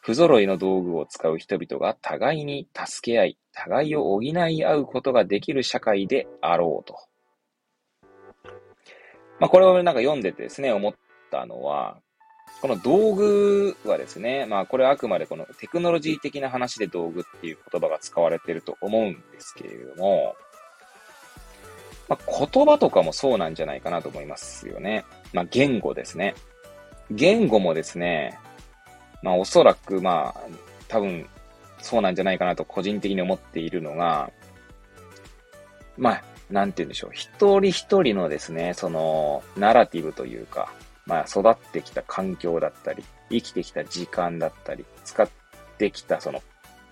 [0.00, 6.96] 不揃いの道具を使う人々が互いに助け合い、互いを補い合うことができる社会であろうと。
[9.38, 10.94] まあ、これをなんか読んでてですね、思っ
[11.30, 11.98] たのは、
[12.62, 20.34] この道具はですね、まあこれはあくまでこのテクノロジー的な話で道具っていう言葉が使われてると思うんですけれども、
[22.08, 25.04] まあ、言葉とかもそうなんじゃないかなと思いますよね。
[25.32, 26.34] まあ、言語ですね。
[27.10, 28.38] 言語もですね、
[29.22, 30.40] まあ、おそらく、まあ、
[30.88, 31.28] 多分、
[31.82, 34.30] そうなんじゃないかなと個人的に思っているのが、
[35.96, 37.10] まあ、なんて言うんでしょう。
[37.12, 40.72] 一人一人のですね、その、ナラティブというか、
[41.06, 45.28] まあ、育ってきた環境だったり、生きてきた時間だったり、使っ
[45.78, 46.42] てきたその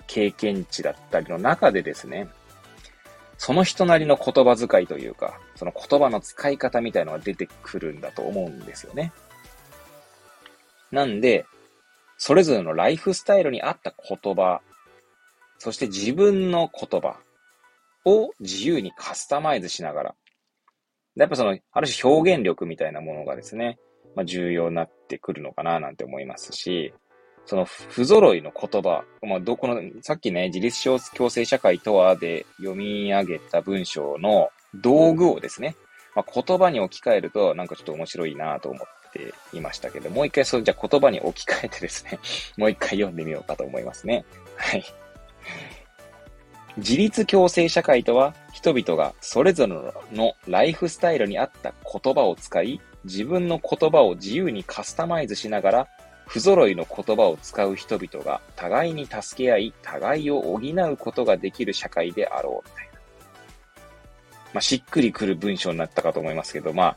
[0.07, 2.29] 経験値だったりの中でですね、
[3.39, 9.13] その人なりの言葉遣いというか、その言葉の使い方みたいのが出てくるんだと思うんですよね。
[10.91, 11.47] なんで、
[12.17, 14.61] それぞれのライフスタイルに合った言葉、
[15.59, 17.17] そして自分の言葉
[18.05, 20.15] を自由にカスタマイズしながら、
[21.17, 23.79] やっぱその、ある種表現力みたいなものがですね、
[24.17, 26.93] まあ、重要になってくるのかななんて思いますし、
[27.47, 35.77] その不揃いの言葉、まあ、どこの、さっきね、自立共生社会とはで読み上げた文章の道具をですね、
[36.15, 42.19] まあ、言葉に置き換えるとなんかちょっと面白いなと思っていましたけど、もう一回そう、じゃあ言葉に置き換えてですね、
[42.57, 44.25] もう一回読んでみようかと思いますね。
[44.57, 44.85] はい。
[46.77, 49.75] 自立共生社会とは、人々がそれぞれ
[50.13, 51.73] のライフスタイルに合った
[52.03, 55.89] 言葉を使い、自分の言葉を自由にカスタマイズしながら
[56.27, 62.69] 不揃いの言葉を使う人々が互いに助け合い、互いを補うことができる社会であろう、
[64.53, 66.97] まあ、しっくりくる文章になったかと思いますけど、まあ、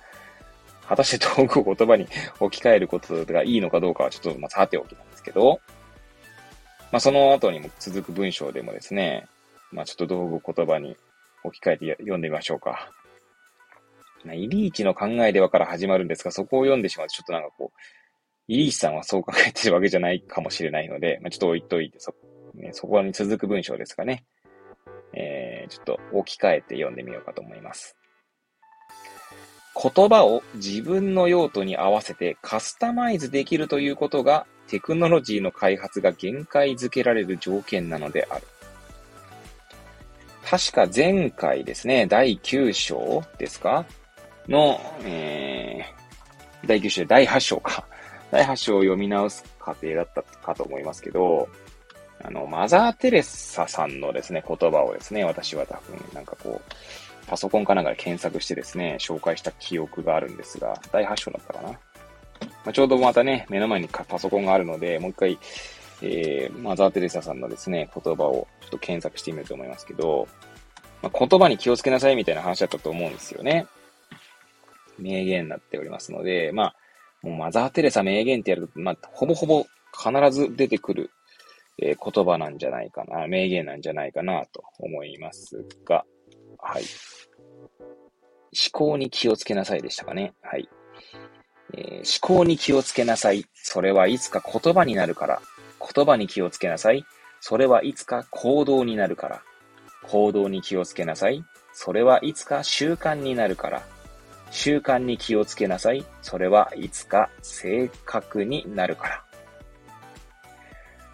[0.88, 2.07] 果たして道具を言葉に
[2.39, 5.59] 置き換えることがいいのかどうかはちょっと、まあ、さておきなんですけど、
[6.91, 9.28] まあ、その後にも続く文章でもですね、
[9.72, 10.97] まあ、ちょっと道具言葉に
[11.43, 12.91] 置き換えて読んでみましょうか。
[14.24, 17.80] まあ、イリーチの考えではから始まるんですが、そこを読んでしまうと、ちょっとなんかこう、
[18.47, 22.13] イリーシさんはそう考えてるわけじゃないかもしれないので、まあ、ちょっと置いといて、そ、
[22.55, 24.26] ね、そこに続く文章ですかね。
[25.13, 27.95] えー、ちょっと置き換えて読んでみようかと思います。
[29.80, 38.47] 言葉を自分の用途に合わせてカスタマイズできるということがテクノロジーの開発が限界づけられる条件なのである。
[40.49, 43.85] 確か前回ですね、第9章ですか？
[44.47, 47.85] の、えー、第9章、第8章か。
[48.31, 51.49] 第8章を読み直す過程だったかと思いますけど、
[52.23, 56.73] あの、マザー・テレサさんのですね、言葉をですね、私は多分、なんかこう、
[57.27, 61.69] パソコンかなんかで検索してですね、紹介した記憶があるんですが、第8章だったかな？
[61.71, 61.77] ま
[62.67, 65.37] あ、ちょうどまたね、目の前にパソコンがあるので、もう一回、
[66.01, 70.27] えー、マザー・テレサさんのですね、言葉をちょっと検索してみようと思いますけど、
[71.01, 73.67] まあ、言葉に気をつけなさいみたいな話だったと思うんですよね。
[74.97, 76.75] 名言になっておりますので、まあ、
[77.21, 81.11] もうマザー・テレサ名言ってやると、まあ、ほぼほぼ必ず出てくる、
[81.79, 86.05] えー、言葉なんじゃないかな、名言なんじゃないかなと思いますが、
[86.59, 86.83] はい。
[88.53, 90.33] 思考に気をつけなさいでしたかね。
[90.41, 90.67] はい。
[91.73, 93.45] えー、思考に気をつけなさい。
[93.53, 95.41] それはいつか言葉になるから。
[95.80, 97.05] 言葉に気をつけなさい。
[97.39, 99.41] それはいつか行動になるから。
[100.03, 101.43] 行動に気をつけなさい。
[101.73, 103.84] それはいつか習慣になるから。
[104.51, 106.05] 習慣に気をつけなさい。
[106.21, 109.23] それはいつか正確になるから。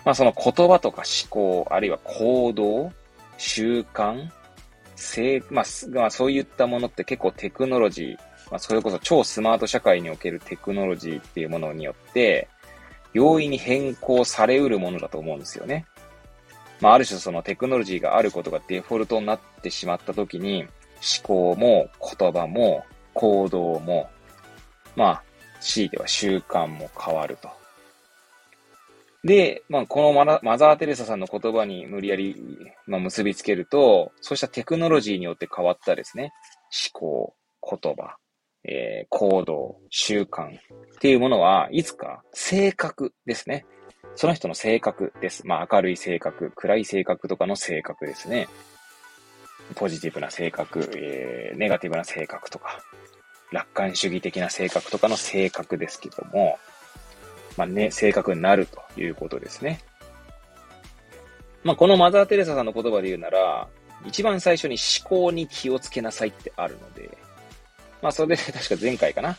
[0.05, 2.91] まあその言葉とか思考、あるいは行動、
[3.37, 4.29] 習慣、
[4.95, 8.17] せまあ、まあ、そういったものって結構テクノロジー、
[8.51, 12.47] まあ、それこそ超スマート社会におけるテクノロジーっていうものによって、
[13.13, 15.85] 容易に変更されうるものだと思うんですよね。
[16.81, 22.83] まあ、ある種そのテクノロジーがあることがデフォルトになってしまったときに、思考も言葉も
[23.13, 24.09] 行動も、
[24.95, 25.23] まあ、
[25.59, 27.49] 強いては習慣も変わると。
[29.23, 32.35] で、まあ、このママザー・テレサさんの言葉に無理やり、
[32.87, 36.33] まあ、結びつけると、そうしたテクノロジーによって変わったですね、
[36.93, 37.33] 思考、
[37.81, 38.17] 言葉、
[38.65, 40.59] えー、行動、習慣っ
[40.99, 43.65] ていうものは、いつか性格ですね。
[44.15, 45.45] その人の性格です。
[45.45, 48.47] まあ、明るい性格、暗い性格とかの性格ですね。
[49.75, 52.79] ポジティブな性格、えー、ネガティブな性格とか、
[53.51, 56.57] 楽観主義的な性格とかの性格ですけども、
[57.57, 59.79] まあね、正確になるということですね。
[61.63, 63.67] まあ、このマザー・テレサさんの言葉で言うなら、
[64.05, 67.17] 一番最初に思考に気をつけなさいってあるので、
[68.03, 69.29] まあ、それで 確か前回かな。
[69.29, 69.37] ま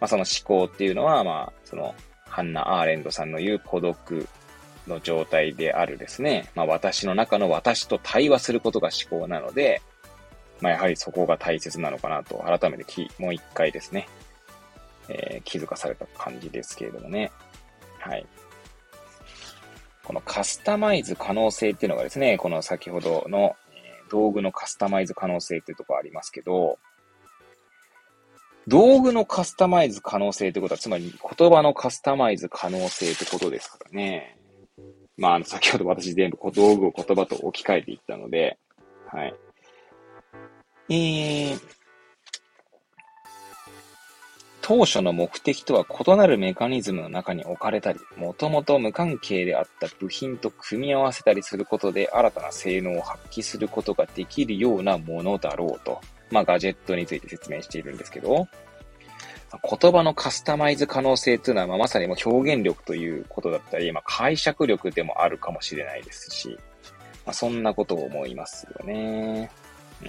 [0.00, 1.94] あ、その思考っていうのは、まあ、その、
[2.24, 4.28] ハンナ・アーレンドさんの言う孤独
[4.86, 6.48] の状態であるですね。
[6.54, 9.82] まあ、私の中の私と対話することが思考なので、
[10.60, 14.08] まあ、やはりそこが大切なのかなと、改めてき、もう一回ですね、
[15.08, 17.32] えー、気づかされた感じですけれどもね。
[17.98, 18.26] はい。
[20.04, 26.78] このカスタマイズ可能性っていうのがですね、この先ほどの、え、道具のカスタマイズ可能性っていうところありますけど、
[28.68, 34.36] 道具のカスタマイズ可能性ってことは、つまり言葉のカスタマイズ可能性ってことですからね。
[35.16, 38.58] まあ、あの、先ほど私全部道具を言葉と置き換えていったので、
[39.06, 39.34] はい。
[40.88, 41.60] えー、
[44.62, 56.00] 当初の目的とは異なるメカニズムの中に置かれたり、もともと無関係であった部品と組み合わせたりすることで新たな性能を発揮することができるようなものだろうと、
[56.30, 58.48] まあ、ガジェットについて説明しているんですけど、
[59.62, 66.58] 言葉のカスタマイズ可能性というのは、まあ、まさにもう表現力ということだったり、まあ、解釈力でもあるかもしれないですし、
[67.24, 69.50] まあ、そんなことを思いますよね。
[70.04, 70.08] う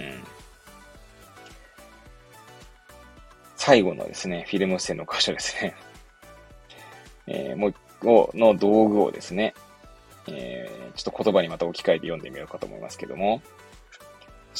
[3.56, 5.74] 最後のですね、フィルム線の箇所ですね。
[7.26, 9.54] えー、もう一個、の道具をですね、
[10.26, 13.42] えー、ちょっと言葉にまた置き換えて読んでみようかと思いますけども、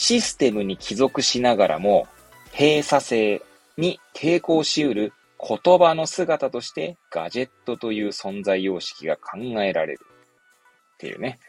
[0.00, 2.06] システムに帰属しながらも、
[2.56, 3.42] 閉鎖性
[3.76, 10.00] に抵抗しうる言葉の姿としてガジェットという存在様式が考えられる。
[10.94, 11.40] っていうね。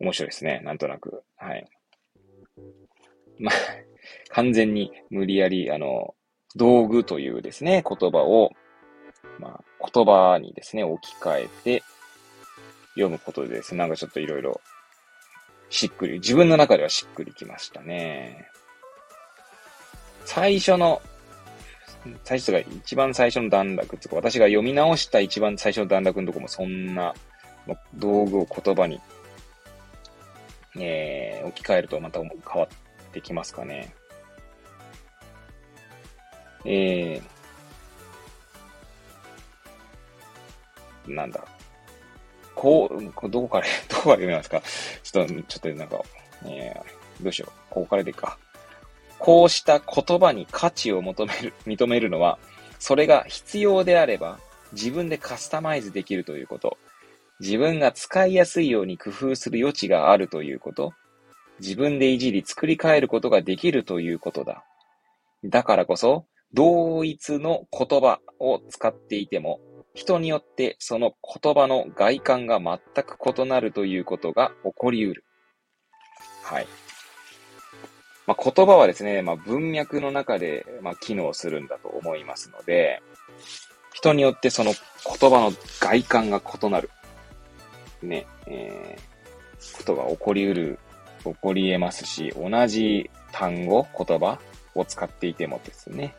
[0.00, 0.60] 面白いですね。
[0.64, 1.22] なんとなく。
[1.36, 1.64] はい。
[3.38, 3.54] まあ、
[4.30, 6.16] 完全に無理やり、あの、
[6.56, 8.50] 道具というですね、言葉を、
[9.38, 11.84] まあ、言葉にですね、置き換えて
[12.94, 14.60] 読むことでですね、なんかちょっといろいろ
[15.70, 18.50] しっくり、自分の中ではしっくりきましたね。
[20.24, 21.00] 最初の、
[22.24, 27.14] 最初が一番最初の段落つか、私が読み直した一番最初の段落のとこもそんな
[27.94, 29.00] 道具を言葉に、
[30.76, 33.94] えー、置き換えるとまた変わってきますかね。
[36.64, 41.44] えー、なんだ。
[42.60, 44.62] こう、どこから、 どこから読みますか？
[45.02, 46.02] ちょっと、ちょっとなんか、
[46.44, 47.52] えー、どうしよう。
[47.70, 48.38] ここからでいいか。
[49.18, 52.38] こうした言葉に価値を求める、 認めるのは、
[52.78, 54.38] それが必要であれば、
[54.72, 56.76] 自分でカスタマイズできるということ。
[57.40, 60.92] 自分が使いやすいように工夫する余地があるということ。
[61.60, 64.64] 自分でいじり作り変えることができるということだ。
[65.44, 69.60] だからこそ、同一の言葉を使っていても、
[70.00, 75.24] 人によってその言葉の外観が全く異なるということが起こり得る。
[76.42, 76.66] はい。
[78.26, 83.02] まあ、言葉はですね、まあ、文脈の中で、ま、機能するんだと思いますので、
[83.92, 86.90] 人によってその言葉の外観が異なる。
[88.02, 90.78] ね、えー、ことが起こり得る、
[91.24, 94.38] 起こり得ますし、同じ単語、言葉
[94.74, 96.14] を使っていてもですね、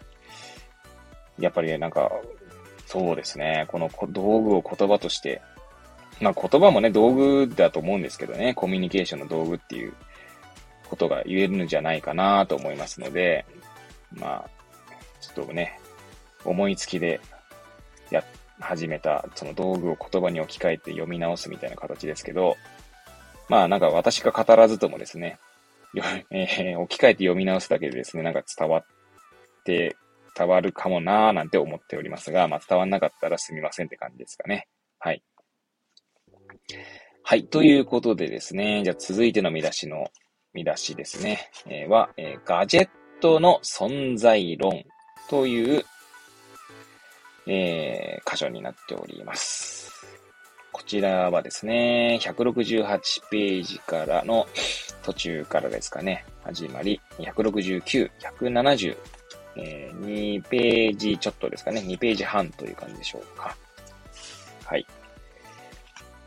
[1.40, 2.12] やっぱりね、なんか、
[2.92, 5.42] そうですね、この道具を言葉として、
[6.20, 9.94] まあ言葉もね、道具だと思うんですけどね、コミュニケーションの道具っていう
[10.90, 13.46] ことが言えるんじゃないかなと思いますので、
[14.12, 14.50] まあ、
[15.22, 15.80] ちょっとね、
[16.44, 17.22] 思いつきで
[18.10, 18.26] や、
[18.60, 22.58] 始めた、その道具を言葉に置き換えて読み直すみたいな形ですけど、
[23.48, 25.40] まあなんか私が語らずともですね、
[26.30, 28.84] えー、置き換えて読み直すだけでですね、なんか伝わっ
[29.64, 29.96] て
[30.38, 34.68] 伝わるかもなーなんて思っておりますが、まあ、伝わんなかったらすみませんって感じですかね。
[35.00, 35.24] はい。
[37.24, 37.46] はい。
[37.48, 40.08] ということでですね、じゃあ続いての見出しの
[40.54, 42.90] 見出しですね、えー、は、えー、ガジェッ
[43.22, 44.84] トの存在論
[45.30, 45.86] という、
[47.48, 50.06] えー、箇所になっております。
[50.74, 54.48] こちらはですね、168ページからの
[55.04, 58.10] 途中からですかね、始まり、169、
[58.40, 58.98] 170、
[59.56, 63.56] えー、2ページちょっとですかね、2ページ半という感じでしょうか。
[64.66, 64.86] はい。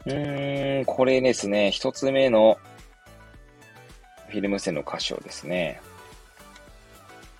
[0.07, 2.59] うーん、これですね、一つ目の
[4.29, 5.81] フィルム線の箇所ですね。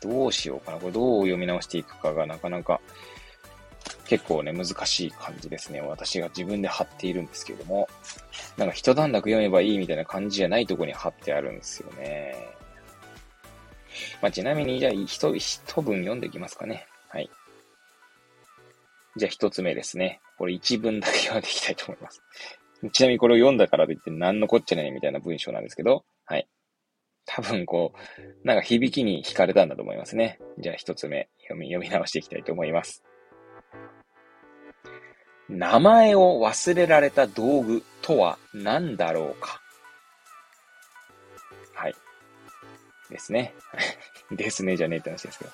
[0.01, 0.79] どうしようかな。
[0.79, 2.81] これどう読み直していくかがなかなか
[4.07, 5.81] 結構ね、難しい感じですね。
[5.81, 7.89] 私が自分で貼っているんですけども。
[8.57, 12.35] なんか一段落読めばいいみたいな感じじゃないとこに貼ってあるんですよね。
[14.23, 16.87] まあ、ちなみに、じゃあ一、一文読んでいきますかね。
[17.09, 17.31] はい。
[19.17, 20.21] じゃあ一つ目ですね。
[20.39, 22.23] これ一文だけ読んでいきたいと思います。
[22.93, 26.49] ちなみにこれを読んだからといって何のこっちゃねみたいな文章なんですけど、はい。
[27.27, 30.39] 多分こう、なんか響きに惹かれたんだと思いますね。
[30.59, 33.03] じゃあ一つ目、読み、読み直していきたいと思います。
[35.49, 39.61] 名前を忘れられた道具とは何だろうか？
[43.15, 43.55] ですね。
[44.33, 45.51] ですね、じゃねえって話ですけど。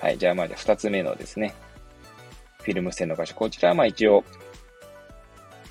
[0.00, 0.18] はい。
[0.18, 1.54] じゃあまあ、じゃあ二つ目のですね。
[2.60, 3.36] フィルム線の箇所。
[3.36, 4.24] こちらはまあ一応、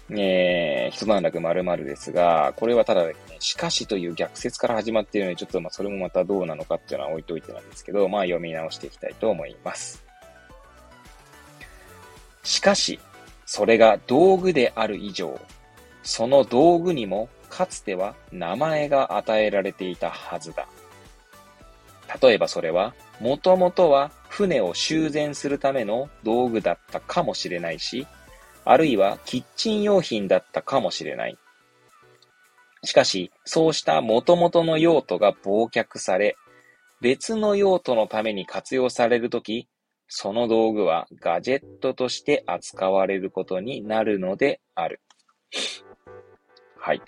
[0.10, 10.02] えー、一段落〇〇ですが、これはただ、ね、しかしという逆説から始まっているので、ちょっとまあそれもまたどうなのかっていうのは置いといてなんですけど、まあ読み直していきたいと思います。
[12.44, 13.02] しかし、
[13.46, 15.38] それが道具である以上、
[16.04, 20.68] その道具にもかつては名前が与えられていたはずだ。
[22.22, 28.08] 例えばそれは、もともとは船を修繕するための道具だったかもしれないし、
[28.66, 31.38] あるいはキッチン用品だったかもしれない。
[32.84, 36.36] しかし、そうした元々の用途が忘却され、
[37.02, 39.68] 別の用途のために活用されるとき、
[40.08, 45.02] その道具はガジェットとして扱われることになるのである。
[46.78, 47.02] はい。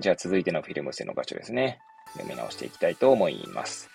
[0.00, 1.78] じゃあ続いてのフィルム線の場所ですね。
[2.14, 3.88] 読み直していきたいと思います。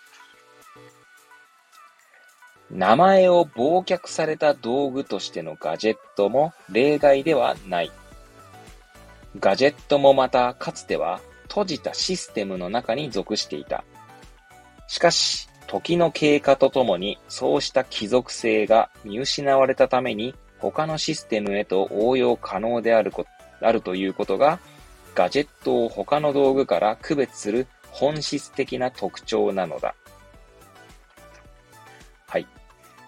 [2.72, 7.92] 名前を忘却された道具としてのガジェットも例外ではない。
[9.40, 13.84] ガジェットもまたかつては閉じたシステムの中に属していた。
[14.88, 23.26] しかし、時の経過とともにそうした貴族性が見失われたために他のシステムへと応用可能であるこ
[23.62, 24.60] あるということが
[25.16, 29.96] ガジェットを他の道具から区別する本質的な特徴なのだ。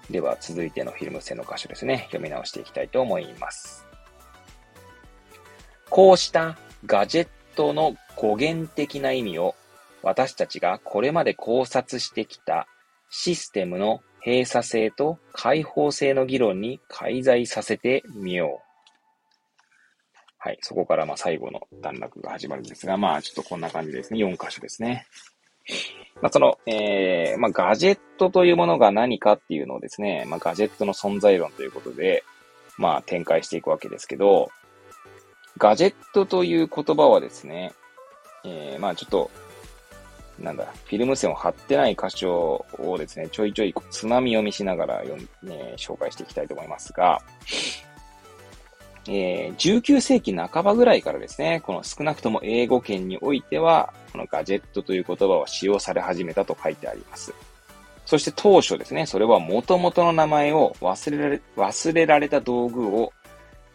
[0.10, 2.04] では続いてのフィルム線の箇所ですね。
[2.08, 3.86] 読み直していきたいと思います。
[5.90, 9.56] こうしたガジェットの語源的な意味を
[10.04, 12.68] 私たちがこれまで考察してきた
[13.10, 18.68] システムの閉鎖性と開放性の議論に介在させてみよう。
[20.40, 20.58] はい。
[20.62, 24.20] そこからまあ最後の段落が始まるんですが、まあちょっとこんな感じですね。
[24.20, 25.08] 4箇所ですね。
[26.22, 32.24] まあ、その、えー、まあ、ガジェットというものが何かっていうのをですね、まあ、ガジェットの存在論ということで、
[32.78, 34.50] まあ、展開していくわけですけど、
[35.58, 37.74] ガジェットという言葉はですね、
[38.44, 39.32] えー、まあ、ちょっと、
[40.40, 47.22] なんだ、フィルム線を貼ってない箇所をですね、ちょいちょいつまみ読みしながら読ん、ね、紹介していきたいと思いますが、
[49.08, 57.34] えー、19世紀半ばぐらいからですね、この少なくとも英語圏においては、このガジェットという言葉は使用され始めたと書いてあります。
[58.06, 63.12] そして当初ですね、それは元々の名前を忘れられ、忘れられた道具を、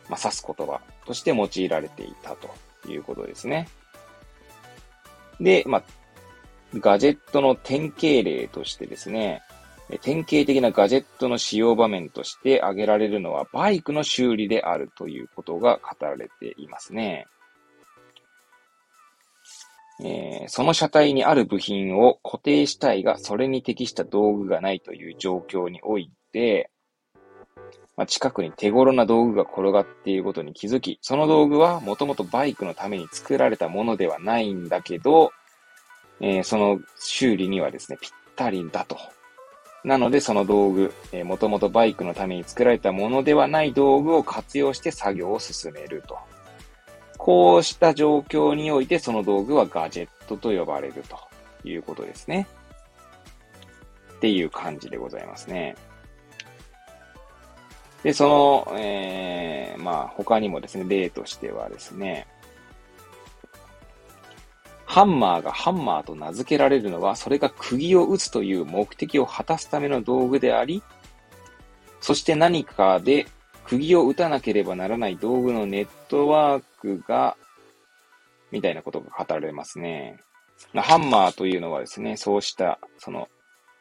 [0.09, 3.69] まあ、指す言葉として用いられていたということですね。
[5.41, 5.83] で、まあ、
[6.79, 9.43] ガジェットの典型例としてですね、
[9.99, 17.27] 典型的なガジェットの使用場面として挙げられるのはバイクの修理であるということが語られていますね。
[20.05, 26.71] えー、その車体にある部品を固定したいが、それに適した道具がないという状況において、
[27.97, 35.31] まあ、近くに手頃な道具が転がっていることに気づき、その道具はもともとバイクのために作られたものではないんだけど、
[36.21, 38.97] えー、その修理にはですね、ぴったりだと
[39.85, 46.19] なので、その道具、えー、もともとバイクのために作られたものではない道具を活用して作業を進めると。
[47.19, 51.19] こうした状況において、その道具はガジェットと呼ばれると
[51.69, 52.47] いうことですね。
[54.17, 55.75] っていう感じでございますね。
[58.03, 62.27] で、その、えー、まあ、他にもですね、例としてはですね、
[64.93, 70.83] ハンマーがハンマーと名付けられるのは、それが釘を打つという目的を果たすための道具であり、
[72.03, 73.27] そして何かで
[73.65, 77.39] 釘を打たなければならない道具のネットワークが、
[78.51, 80.21] みたいなことが語られますね。
[80.75, 83.31] ハンマーというのはですね、そうした、その、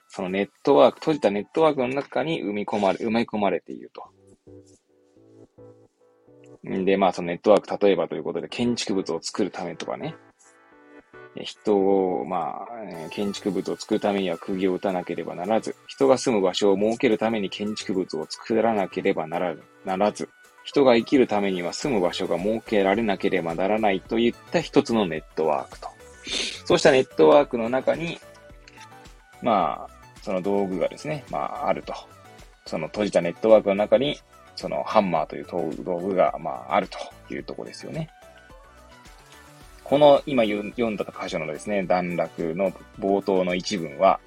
[0.08, 4.06] そのネットワーク、閉じたネットワークの中に埋め込まれ、埋め込まれていると。
[6.64, 10.16] で、まあ、そのネットワーク、例えばということで、建築物を作るためとかね。
[11.36, 19.56] 人を、まあ、建築物を作るためには釘を打たなければならず、人が住む場所を設けるために建築物を作らなければなら
[19.86, 20.30] ならず、
[20.64, 25.88] 人が生きるためには住む場所が設けられなければならないといった一つのネットワークと。
[26.66, 28.20] そうしたネットワークの中に、
[29.42, 31.94] まあ、その道具がですね、まあ、あると。
[32.66, 34.20] その閉じたネットワークの中に、
[34.56, 35.46] そのハンマーという
[35.84, 38.10] 道具が、まあ、あるというところですよね。
[39.92, 44.22] この今読んだ箇所のですね、段落の冒頭の一文は、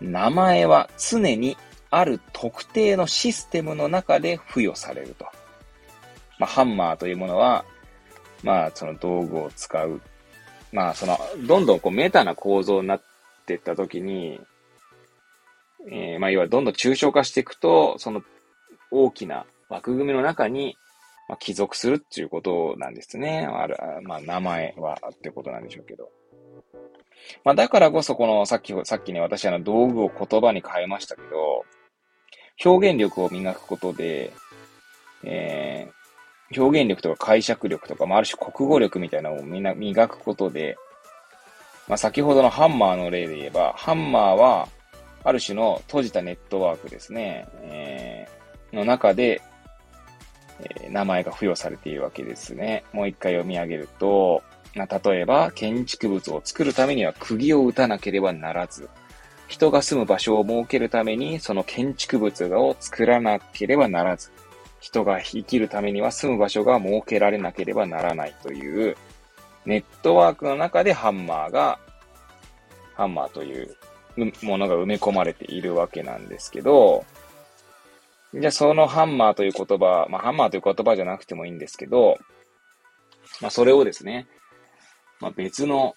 [0.00, 1.58] 名前は常に
[1.90, 5.26] ある特定のシステムの中で付与されると。
[6.38, 7.66] まあ、ハンマーというものは、
[8.42, 10.00] まあ、その道具を使う。
[10.72, 13.02] まあ、その、どんどんこうメタな構造になっ
[13.44, 14.40] ていったときに、
[15.90, 18.22] えー、まあ、要はどんどん抽象化していくと、その
[18.90, 20.78] 大きな枠組みの中に
[21.30, 23.46] まあ、帰属するっていうことなんですね。
[23.48, 26.10] ある、まあ、名前はってことなんでしょうけど。
[27.44, 31.64] まあ、だからこそ、この、さっき、さっきね、私あの、道具を言葉に変えましたけど、
[32.64, 34.32] 表現力を磨くことで、
[35.22, 40.76] えー、表現力とか解釈力とか、まあ、ある種国語力みたいなのをみんな磨くことで、
[41.86, 44.66] まあ、先ほどのハンマーの例で言えば、ハンマーは、
[45.22, 49.40] ある種の閉じたネットワークですね、えー、の中で、
[50.62, 52.84] えー、名前が付与されているわけですね。
[52.92, 54.42] もう一回読み上げると、
[54.74, 58.88] ま例えば、建築物を作るためには釘を打たなければならず、
[59.48, 64.30] 人が住む場所を設けるためにその建築物を作らなければならず、
[64.80, 68.96] 人が生きるためには住む場所が設けられなければならないという、
[69.66, 71.78] ネットワークの中でハンマーが、
[72.94, 73.76] ハンマーという
[74.42, 77.04] ものが埋め込まれているわけなんですけど、
[78.32, 82.16] じゃあそのハンマーという言葉、まあハンマーという言葉じゃなくてもいいんですけど、
[83.40, 84.28] まあそれをですね、
[85.20, 85.94] まあ別の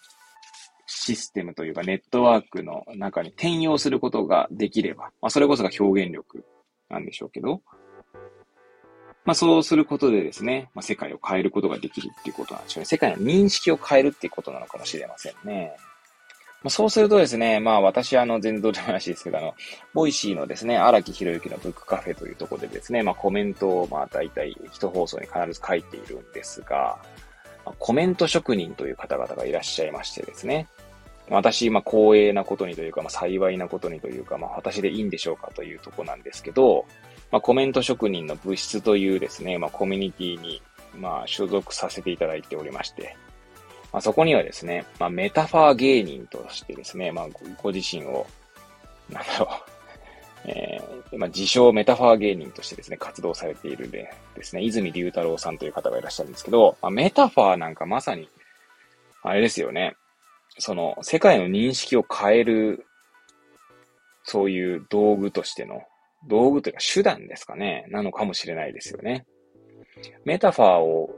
[0.88, 6.44] システムというかネットワークの中に転用することができれば、まあそれこそが表現力
[6.90, 7.62] なんでしょうけど、
[9.26, 12.86] まあそうすることでですね、まあ世界を変えることができるっていうことなんでしょうね。
[12.86, 15.76] 世界の認識を変えるっていうことなのかもしれませんね。
[16.64, 19.54] ま、そうするとですね、まあ私はあの全然どうでもないですけど、あの、
[19.94, 26.98] ボイシーのですね、荒木博之のブックカフェというところでですね、まあコメントをまあ大体一放送に必ず書いているんですが、
[27.66, 30.68] ま、コメント職人という方々がいらっしゃいましてですね、
[31.30, 36.86] 私、まあ光栄なことにというか、まあ幸いなことにというか、まあ私でいいんでしょうかというところなんですけど、
[37.32, 40.62] まあコメント職人の物質というですね、まあコミュニティに
[40.98, 43.18] まあ所属させていただいておりまして、
[43.94, 47.28] まあ、そこにはですね、まあ、メタファー芸人としてですね、まあ、
[47.62, 48.26] ご自身を、
[49.10, 49.50] なんだろう、
[50.50, 58.28] えー、まあ、自称メタファー芸人としてですね、活動されているでですね、泉龍太郎さんという方がいらっしゃるんですけど、まあ、メタファーなんかまさに、
[59.22, 59.96] あれですよね、
[60.58, 62.88] その、世界の認識を変える、
[64.24, 65.84] そういう道具としての、
[66.28, 69.28] 道具というか手段ですかね、なのかもしれないですよね。
[70.26, 71.13] メタファーを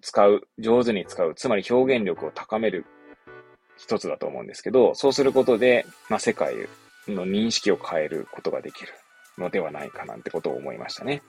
[0.00, 2.84] 使う、上手に使う、つまり表現力を高める
[3.76, 6.54] 一つだと思うんですけど、そうすることで、まあ、世界
[7.06, 8.92] の認識を変えることができる
[9.38, 11.22] のではないかなんてことを思いましたね。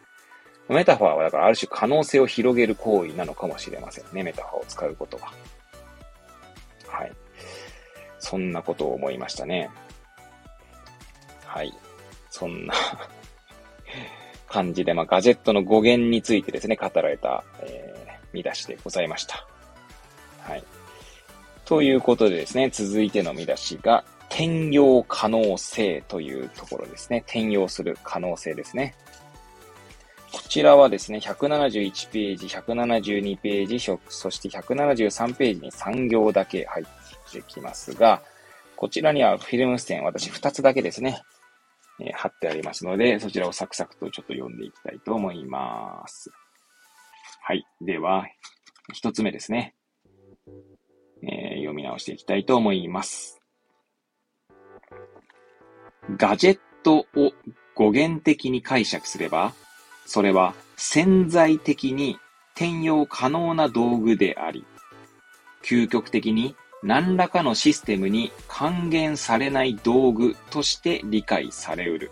[0.68, 4.24] メタファーはだからある種可能性を広げる行為なのかもしれませんね。
[4.24, 5.34] メタファーを使うことは。
[6.88, 7.12] はい。
[8.20, 9.70] そんなことを思いましたね。
[11.46, 11.74] はい。
[12.30, 12.74] そんな
[14.48, 17.99] 感じで、まあ、ガジェットの語源についてですね、語られた、え
[18.34, 19.46] 見出しでございました。
[20.42, 20.64] はい。
[21.66, 27.24] ということでですね、続いての見出しが、転用可能性というところですね。
[27.26, 28.96] 転用する可能性ですね。
[30.32, 33.80] こちらはですね、171ページ、172ページ、
[34.10, 38.22] そして173ページに3行だけ入ってきますが、
[38.76, 41.22] こちらにはフィルム線、私2つだけですね、
[42.00, 46.32] え、貼ってありますので、そちらをサクサクとちょっと読んでいきたいと思います。
[47.50, 47.66] はい。
[47.82, 48.28] では、
[48.94, 49.74] 一つ目ですね。
[51.24, 53.42] えー、読み直していきたいと思います。
[56.16, 57.34] ガジェットを
[57.74, 59.56] 語源的に解釈すれば、
[60.06, 62.20] それは潜在的に
[62.54, 64.64] 転用可能な道具であり、
[65.64, 72.12] 究極的に何らかのシステムに還元されない道具として理解されうる。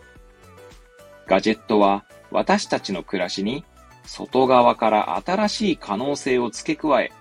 [1.28, 3.64] ガジェットは私たちの暮らしに
[4.08, 7.12] 外側から新しい可能性を付け加え、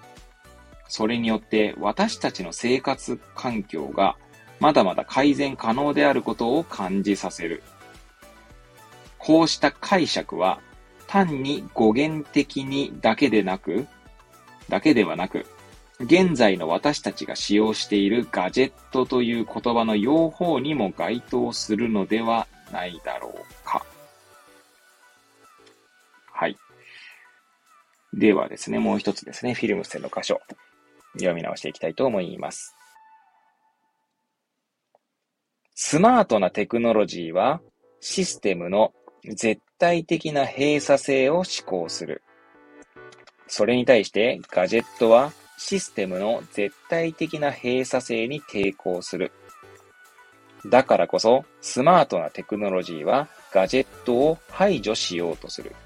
[0.89, 4.17] それによって私たちの生活環境が
[4.61, 7.63] まだまだ改善可能であることを感じさせる。
[9.19, 10.61] こうした解釈は
[11.09, 13.87] 単に語源的にだけでなく、
[14.69, 15.47] だけではなく、
[16.01, 23.56] 現在の私たちが使用しているガジェットという言葉の用法にも該当するのではないだろう
[28.17, 30.41] ではですね、もう一つですね、フィルム線の箇所、
[31.19, 32.75] 読み直していきたいと思います。
[35.75, 37.61] スマートなテクノロジーは
[38.01, 42.23] システムの絶対的な閉鎖性を施行する。
[43.49, 49.31] それに対してガジェットはシステムの絶対的な閉鎖性に抵抗する。
[50.65, 55.77] だからこそ、スマートなテクノロジーはガジェットを排除しようとする。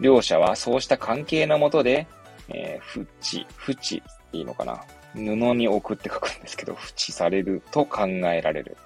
[0.00, 2.06] 両者はそうした関係のもとで、
[2.48, 4.02] えー、ふち、ふち、
[4.32, 4.82] いいのかな
[5.14, 5.20] 布
[5.54, 8.76] に置くって書くんですけど、縁されると考えられる。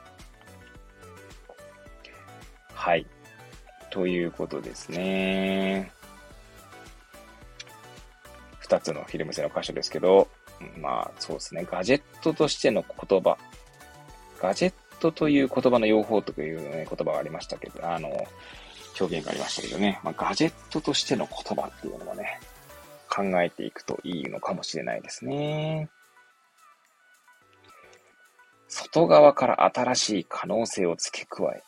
[2.75, 3.07] はい。
[3.91, 5.93] ということですね。
[8.59, 10.29] 二つのフィルム製の箇所ですけど、
[10.79, 11.67] まあそうですね。
[11.71, 13.37] ガジェットとしての言葉。
[14.41, 18.27] ガジェットという言葉の用法という、ね、言葉がありましたけど、あの、
[18.99, 20.01] 表現がありましたけどね。
[20.03, 22.41] まあ、ガジェットとしての言葉っていうのもね、
[23.09, 25.89] 考えていくといいのかもしれないですね。
[28.69, 31.63] 外側から新しい可能性を付け加え、みたいな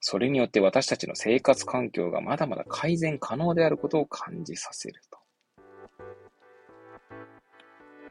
[0.00, 5.18] それによって私たちの生活環境がまだまだ改善可能であることを感じさせると。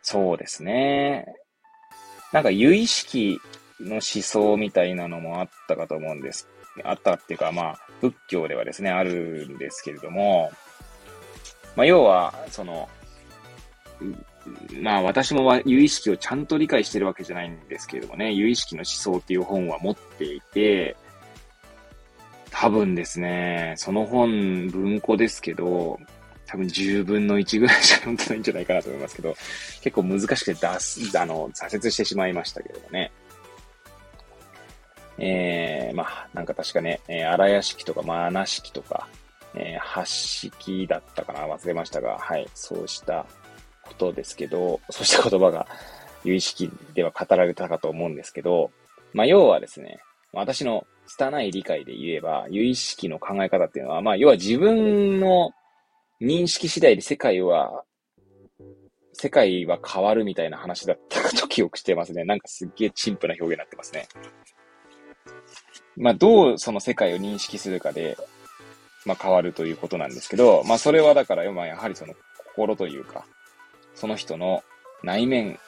[0.02, 1.26] そうですね。
[2.32, 3.40] なんか有意識
[3.80, 6.48] の思想みたいなのもあったかと思うんです。
[6.84, 10.52] あったっていうか、まあ、仏教ではですね、あるんですけれども、
[11.76, 12.90] まあ、要は、その、
[14.80, 20.96] まあ私も有意識をちゃんと理解してるわけじゃないんですけれどもね、有意識の思想っていう本は持っていて、
[22.52, 26.00] 多分ですね、その本、文庫ですけど、
[26.46, 29.36] 多分10分の1ぐらいしか読んでないんじゃないかなと思いますけど、
[29.82, 33.12] 結構難しくて出す、あの、挫折してしまいましたけれどもね。
[35.18, 39.08] えー、まあ、なんか確かね、えー、荒屋敷とか、まあ、穴式とか、
[39.56, 43.26] えー、八式だったかな忘れましたが、はい、そうした
[43.84, 45.68] ことですけど、そうした言葉が
[46.24, 48.72] 有意識では語られたかと思うんですけど、
[49.14, 50.00] まあ、要はですね、
[50.34, 55.52] 私の拙い理解で言えば、有意識の考え方っていうのは、まあ、要は自分の
[56.22, 57.84] 認識次第で世界は、
[59.14, 62.26] 世界は変わるみたいな話だったかと記憶してますね。
[62.26, 64.08] なんかすっげえ陳腐な表現になってますね。
[65.98, 68.18] まあ、どうその世界を認識するかで、
[69.06, 73.26] まあ、変わるということなんですけど、まあ、それはだから、まあ、やはりその心というか、
[73.94, 74.64] その人の
[75.04, 75.60] 内面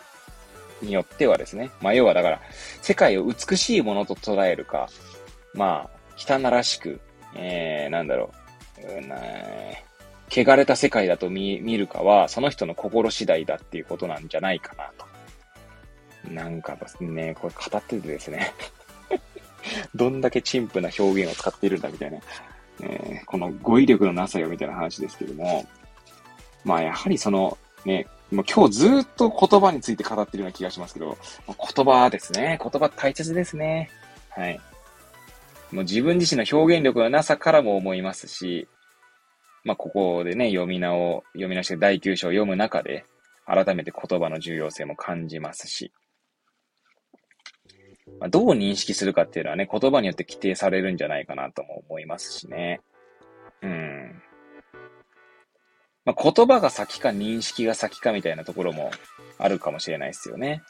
[0.81, 2.41] によってはですね、まあ、要はだから、
[2.81, 4.89] 世界を美しいものと捉えるか、
[5.53, 6.99] まあ、汚らしく、
[7.35, 8.33] えー、なんだろ
[8.83, 9.17] う、うな
[10.29, 15.07] 汚れた世界だと見見るかは、その人の心次第だっていうことなんじゃないかなと。
[16.33, 18.53] なんかですね、これ語っててですね
[19.95, 22.19] どんだけ陳腐な表現を使っているんだみたいな、
[22.81, 25.65] えー、この語彙力のなさよみたいな話ですけども、
[26.63, 31.17] まあやはりそのね、もう今日ずっと言葉について語ってるような気がしますけど、
[31.47, 32.59] 言葉ですね。
[32.61, 33.89] 言葉大切ですね。
[34.29, 34.59] はい。
[35.71, 38.67] もう自分自身の表現力のなさからも思いますし、
[39.63, 43.05] まあ、ここでね、読み直、読み直して第9章を読む中で、
[43.45, 45.91] 改めて言葉の重要性も感じますし、
[48.19, 52.81] まあ、どう認識するかっていうのはね、言葉によって規定されるんじゃないかなとも思いますしね。
[53.61, 54.21] うん。
[56.05, 58.91] まあ、言葉が先か認識が先かみたいなところも
[59.37, 60.63] あるかもしれないですよね。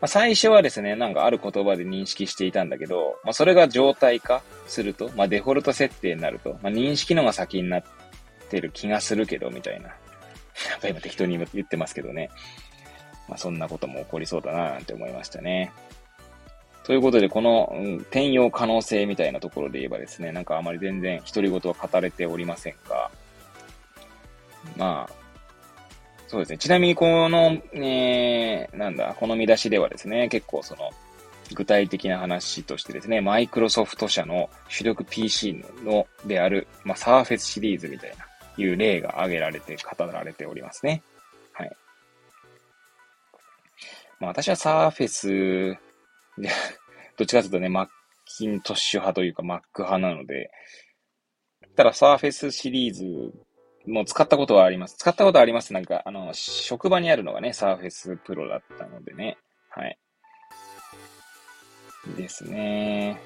[0.00, 7.82] まあ、最初はですね、なんかある言葉で認識していたんだけど、まあ、それが状態化すると、まあ、デフォルト設定になると、まあ、認識のが先になっ
[8.48, 9.88] てる気がするけど、みたいな。
[9.88, 9.94] や
[10.76, 12.30] っぱ今適当に言ってますけどね。
[13.28, 15.72] まあ、そんなことも起こりそうだな、なんて思いましたね。
[16.88, 23.10] ということで、この、うん、転用可能性みたいなところで言えばですね、なんかあまり全然独り言は語れておりませんが、
[24.74, 25.12] まあ、
[26.28, 26.56] そうですね。
[26.56, 30.90] ちなみにこの、えー、なんだ、この見出しではですね、結構その、
[31.52, 38.24] 具体的な話としてですね、マイクロソフト社の主力 PC のである、まあ、サーフェスシリーズみたいな、
[38.56, 41.02] いう例が挙げられて、語られておりますね。
[41.52, 41.70] はい
[44.20, 45.78] まあ私はサーフェス、
[47.18, 47.86] どっちかというとね、マッ
[48.24, 50.50] キントッシュ派というか Mac 派なので、
[51.76, 53.04] ただサーフェスシリーズ
[53.86, 54.96] も使ったことはあります。
[54.96, 55.72] 使ったことはあります。
[55.72, 59.38] なんか、あの、職場にあるのがね、サーフェスプロだったのでね。
[59.70, 59.98] はい。
[62.16, 63.20] ですね。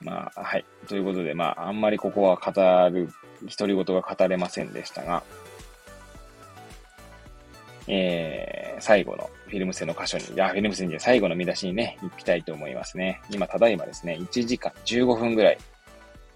[0.00, 0.64] まあ、はい。
[0.88, 2.50] ということで、まあ、あんまりここは語
[2.90, 3.08] る、
[3.56, 5.22] 独り言が語れませんでしたが、
[7.88, 13.20] えー、最後のフィルム線の箇所に、いや、フィルム線で最後の見出しにね、行きたいと思いますね。
[13.30, 15.58] 今、ただいまですね、1時間15分ぐらい、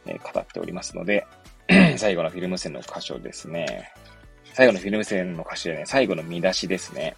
[0.07, 1.27] えー、語っておりますので、
[1.97, 3.93] 最後のフィルム線の箇所ですね。
[4.53, 7.17] 最後のフィルム線の箇所でね、最後の見出しですね。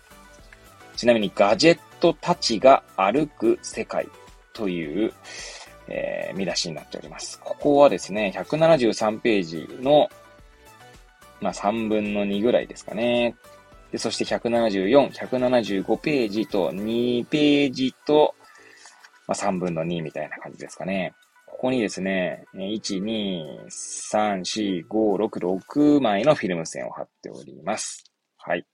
[0.97, 4.09] ちなみに、ガジェットたちが歩く世界
[4.53, 5.13] という、
[5.87, 7.39] えー、見出しになっております。
[7.41, 10.09] ここはですね、173ページの、
[11.41, 13.37] まあ、3分の2ぐらいですかね。
[13.93, 18.35] で、そして174、175ページと2ページと、
[19.27, 21.15] まあ、3分の2みたいな感じですかね。
[21.47, 28.05] ここにですね、1、2、3、4、5、6、6枚のフィルム線を貼っております。
[28.37, 28.65] はい。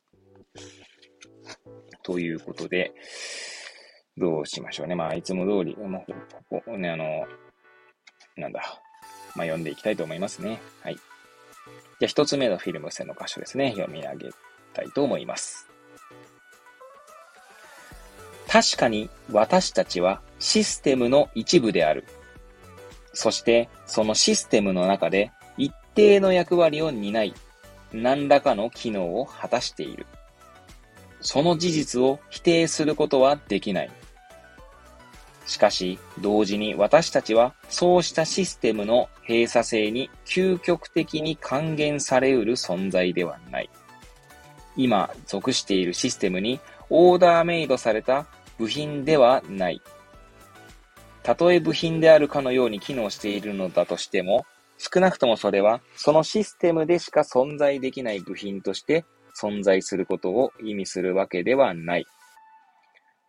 [2.02, 2.92] ということで、
[4.16, 4.94] どうしましょうね。
[4.94, 6.12] まあ、いつも通り、もう、
[6.50, 7.26] ここね、あの、
[8.36, 8.60] なんだ。
[9.34, 10.60] まあ、読んでいきたいと思いますね。
[10.82, 10.94] はい。
[10.94, 11.02] じゃ
[12.02, 13.70] あ、一つ目のフィルム線の箇所ですね。
[13.70, 14.30] 読み上げ
[14.74, 15.68] たいと思います。
[18.48, 22.04] 確かに私たちはシステムの一部である。
[23.12, 27.34] そしてそのシステムの中で一定の役割を担い、
[27.92, 30.06] 何らかの機能を果たしている。
[31.20, 33.90] その事実を否定することはできない。
[35.46, 43.70] しかし、同時に私たちはそうしたシステムの閉鎖性に究極的に還元されうる存在ではない。
[44.76, 46.60] 今属しているシステムに
[46.90, 48.26] オーダーメイドされた
[48.58, 49.82] 部品ではない。
[51.22, 54.44] たとえ部品であるかのように機能しているのだとしても、
[54.76, 59.04] 少なくともそれはそのシステムでしか存在できない部品として
[59.40, 62.06] 存在することを意味するわけではない。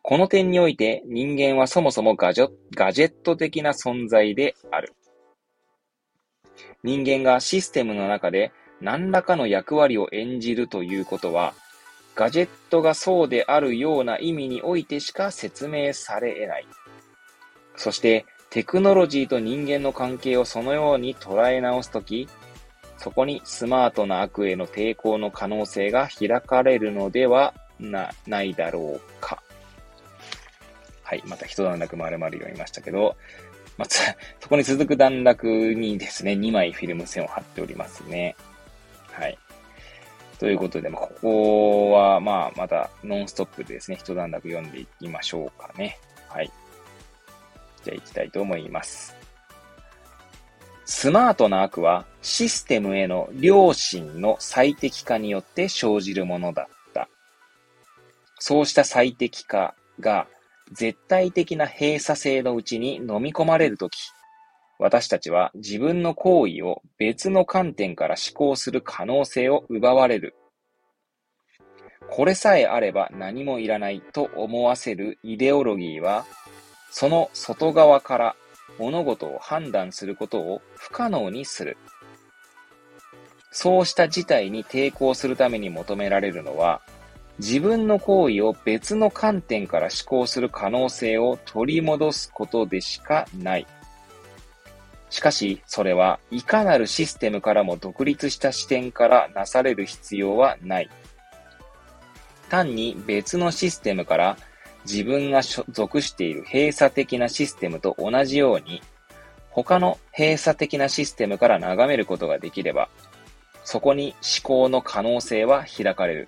[0.01, 2.49] この点において人間はそもそもガジェ
[3.07, 4.93] ット的な存在である。
[6.83, 11.53] 人間がシステムの中で何らかの役割を演じるということは、
[12.15, 16.67] ガジェットがそうであるような意味においてしか説明され得ない。
[17.75, 22.29] そして、テクノロジーと人間の関係をそのように捉え直すとき、
[22.97, 29.43] そこにスマートな悪への抵抗の可能性が開かれるのではな、ないだろうか。
[31.03, 31.23] はい。
[31.25, 33.17] また一段落丸々読みましたけど、
[33.77, 33.99] まず、
[34.39, 38.35] そこに続く段落にですね、2枚フィルム線を貼っておりますね。
[39.17, 39.37] はい。
[40.39, 45.97] ということで、ま、ここは、まあ、また、ノンストップでですね、一段落読んでいきましょうかね。
[46.27, 46.51] はい。
[47.83, 49.15] じゃあ、行きたいと思います。
[50.83, 57.07] スマートな悪は、システムへの良心の最適化によって生じるものだった。
[58.37, 60.27] そうした最適化が、
[60.73, 63.97] 絶対的な閉鎖性のうちに飲み込まれるとき、
[64.79, 70.35] 私たちは自分の行為を別の観点から思考する可能性を奪われる。
[72.09, 76.25] これさえあれば何もいらないと思わせるイデオロギーは、
[76.91, 78.35] その外側から
[78.77, 81.77] 物事を判断することを不可能にする。
[83.51, 86.81] そうした事態に抵抗するために求められるのは、
[87.39, 93.67] 自分の行為を別の観点から思考する可能性を取り戻すことでしかない。
[95.09, 100.89] しかし、それはいかなるシステムからも独立した視点からなされる必要はない。
[102.49, 104.37] 単に別のシステムから
[104.85, 108.81] 自分が属している閉鎖的なシステムと同じように、
[109.49, 112.89] 他の閉鎖的なシステムから眺めることができれば、
[113.63, 116.27] そこに思考の可能性は開かれる。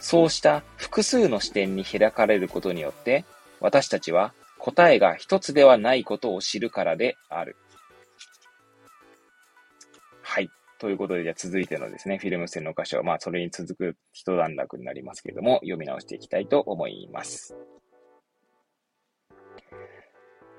[0.00, 3.24] そうした複数の視点に開かれることによって、
[3.60, 7.56] 私たちは答えが一つではないことを知るからである。
[10.22, 10.50] はい。
[10.78, 17.56] ということで、じゃあ続いてのですね、フィルム線の箇所、まあ、それに続く一段落になりますけれども、読み直していきたいと思います。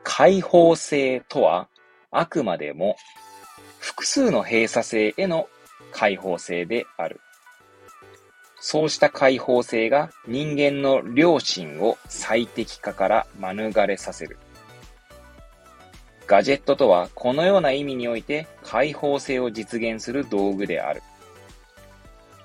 [0.03, 1.69] 開放性とは、
[2.11, 2.98] あくまでも
[3.80, 5.48] 複数の閉鎖性への
[5.91, 7.19] 開放性である。
[8.64, 14.38] そうした開放性が人間の良心を最適化から免れさせる。
[16.28, 21.02] ガジェットとはこのような意味において開放性を実現する道具である。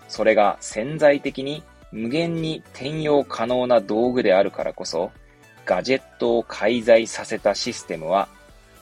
[0.09, 1.63] それが潜在的に
[1.93, 5.13] 無限に転用可能な道具であるからこそ、
[5.67, 8.29] ガジェットを介在させたシステムは、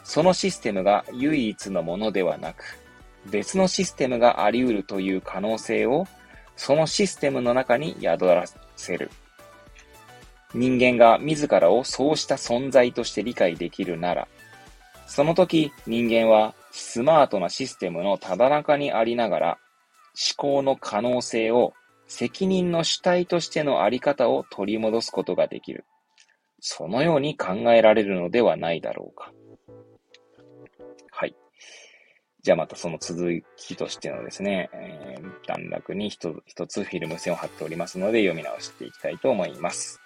[0.05, 2.79] そのシステムが唯一のものではなく、
[3.27, 6.07] 別のシステムがあり得るという可能性を、
[6.57, 8.45] そのシステムの中に宿ら
[8.77, 9.11] せる。
[10.55, 14.29] 人間が自らをそうした存在として理解できるなら、
[15.07, 19.59] その時人間はスマートなシステムのただ中にありながら、
[20.15, 21.75] 思考の可能性を
[22.07, 25.85] 責任の主体としてのあり方を取り戻すことができる。
[26.61, 29.33] そのように考えられるのではないだろうか。
[32.45, 36.35] じゃあまたその続きとしてのですね、えー、段落に一
[36.69, 39.99] つフィルム線を貼っておりますので読み直していきたいと思います。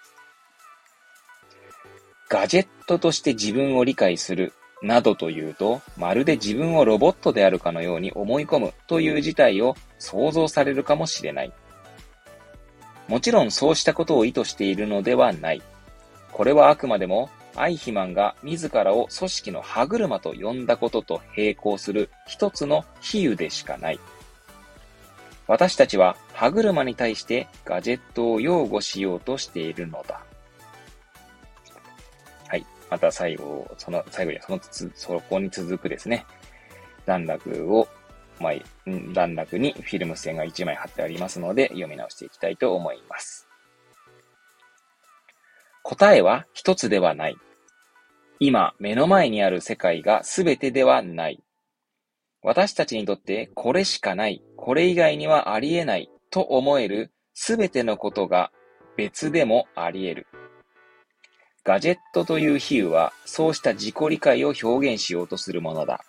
[2.28, 4.52] ガジェットとして自分を理解する
[4.82, 11.52] などというと、まるで自分をロボットであるかのように思い込むという事態を想像されるかもしれない。
[13.09, 15.62] もちろんそうしたことを意図しているのではない。
[16.31, 17.31] これはあくまでも
[17.61, 24.01] アイヒマンが自らを組織の歯車と呼んだことと並行する一つの比喩でしかない。
[25.47, 30.21] 私たちは歯車に対してガジェットを擁護しようとしているのだ。
[32.47, 36.27] はいまた最後、その、最後にそのつ、そこに続くですね、
[37.07, 37.89] 段落を、
[38.39, 38.53] まあ、
[39.13, 43.49] 段落にフィルム線が1枚貼ってありますので、読み直していきたいと思います。
[45.83, 47.37] 答えは一つではない。
[48.40, 51.43] 今、目の前にある世界が全てではない。
[52.43, 58.52] 私たちにとってこれしかない、これ以外にはありえないと思える全てのことが
[58.97, 60.27] 別でもあり得る。
[61.65, 66.05] ガジェットという比喩は、そうした自己理解を表現しようとするものだ。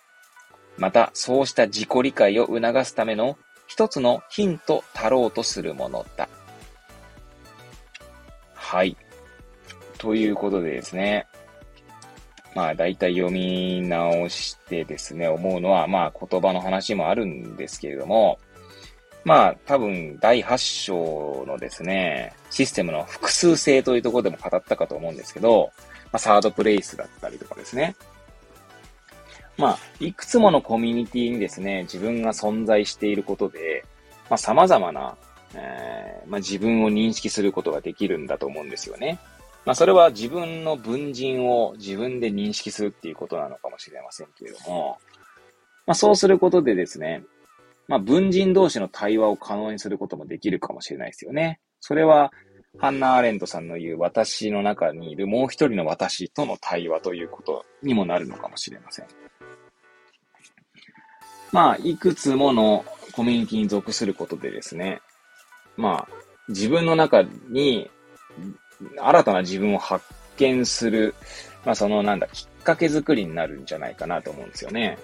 [0.78, 3.36] また、そうした自己理解を促すための
[3.66, 6.28] 一つのヒントたろうとするものだ。
[8.54, 8.96] はい。
[9.98, 11.26] ということでですね。
[12.54, 18.38] まあ、大体読み直してですね、思うのは、まあ、言葉の話もあるんですけれども、
[19.24, 25.70] まあ、多分、第8章のですね、システムの複数性というところでも語ったかと思うんですけど、
[26.06, 27.94] まあ、サードプレイスだったりとかですね。
[29.56, 33.84] まあ、いくつものコミュニティにですね、自分が存在していることで、
[34.30, 35.16] まあ、様々な、
[35.54, 39.18] えー、まあ、自分を認識することができるんだと思うんですよね。
[39.64, 44.98] まあ、それは自分の文人を自分で認識するっていうことなのかもしれませんけれども、
[45.86, 47.22] まあ、そうすることでですね、
[47.88, 51.60] まあ、文人同士の対話を可能にすることもできるかもしれないですよね。
[51.80, 52.32] それは、
[52.78, 59.06] ハンナ・アレントさんの言う私の中にいるもう一人の私との対話ということにもなるのかもしれません。
[61.52, 65.00] まあ、いくつものコミュニティに属することでですね、
[65.76, 66.08] まあ、
[66.48, 67.90] 自分の中に
[68.98, 70.04] 新たな自分を発
[70.36, 71.14] 見する、
[71.64, 74.98] まあ、そのなんだ、きっかけ作りになるんじゃないかなと思うんですよね。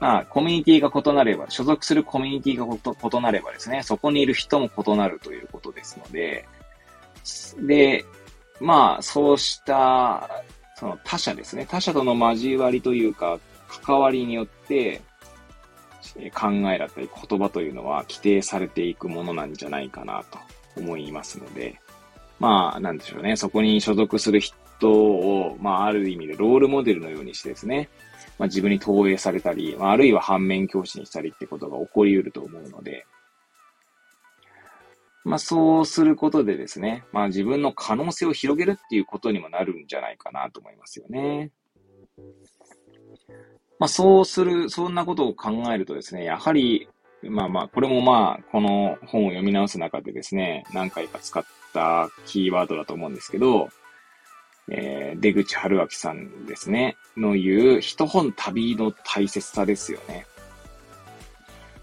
[0.00, 6.46] まあ、コミュニティが異なれば、所属するコミュニティが異なればですね、そこにいる人も異なるということですので、
[7.66, 8.04] で、
[8.60, 10.28] まあ、そうした、
[10.76, 13.40] その他者ですね、他者との交わりというか、
[13.84, 15.02] 関わりによって、
[16.34, 20.38] 考えだったり言葉というのは規定されていくものなんじゃないかなと
[20.76, 21.80] 思いますので、
[22.38, 27.88] まあ、なんでしょうね、そこに所属する人を、まあ、ある意味でロールモデルのようにしてですね、
[28.38, 33.04] まあ、自分に投影されたり、まあ、あるいは反面教師にしたりってことが起こり得ると思うので、
[35.24, 41.50] まあ、そうすることでですね、まあ、自分の可能性を広げるっていうことにもなるんじゃないかなと思いますよね。
[43.78, 46.88] まあ、そうする、そんなことを考えるとですね、やはり、
[47.22, 53.68] まあまあ、これもまあ、この本を読み直す中でですね、何回か使ったキーワードだと思うんですけど、
[54.70, 60.26] えー、出口春明さんですね、の言う、一本旅の大切さですよね。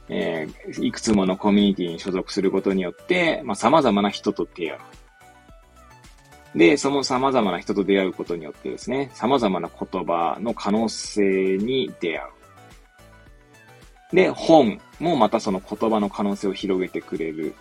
[0.08, 6.58] えー、いくつものコミュニティに所属することによって、まあ、様々な人と出会う。
[6.58, 12.26] で、その様々な人と出会うことによってですね、様々な言葉の可能性に出会
[14.14, 14.16] う。
[14.16, 17.56] で、本もまたその言葉の可能性を広げてくれる、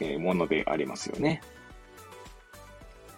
[0.00, 1.42] えー、ものでありますよね。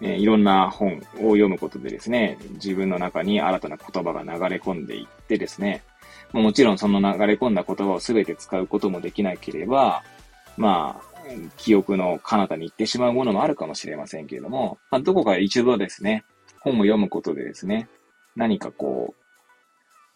[0.06, 1.00] えいろんな本を
[1.32, 5.82] 読むことでですね、自分の中に新たな言葉が流れ込んでいってですね、
[6.32, 10.02] もちろんその流れ込んだ言葉を全て使うこともできなければ、
[10.58, 11.14] まあ、
[11.56, 16.24] 記憶の彼方に行ってしまうものもあるかもしれませんけれども、まあ、どこか一度ですね、
[16.60, 17.88] 本を読むことでですね、
[18.36, 19.14] 何かこ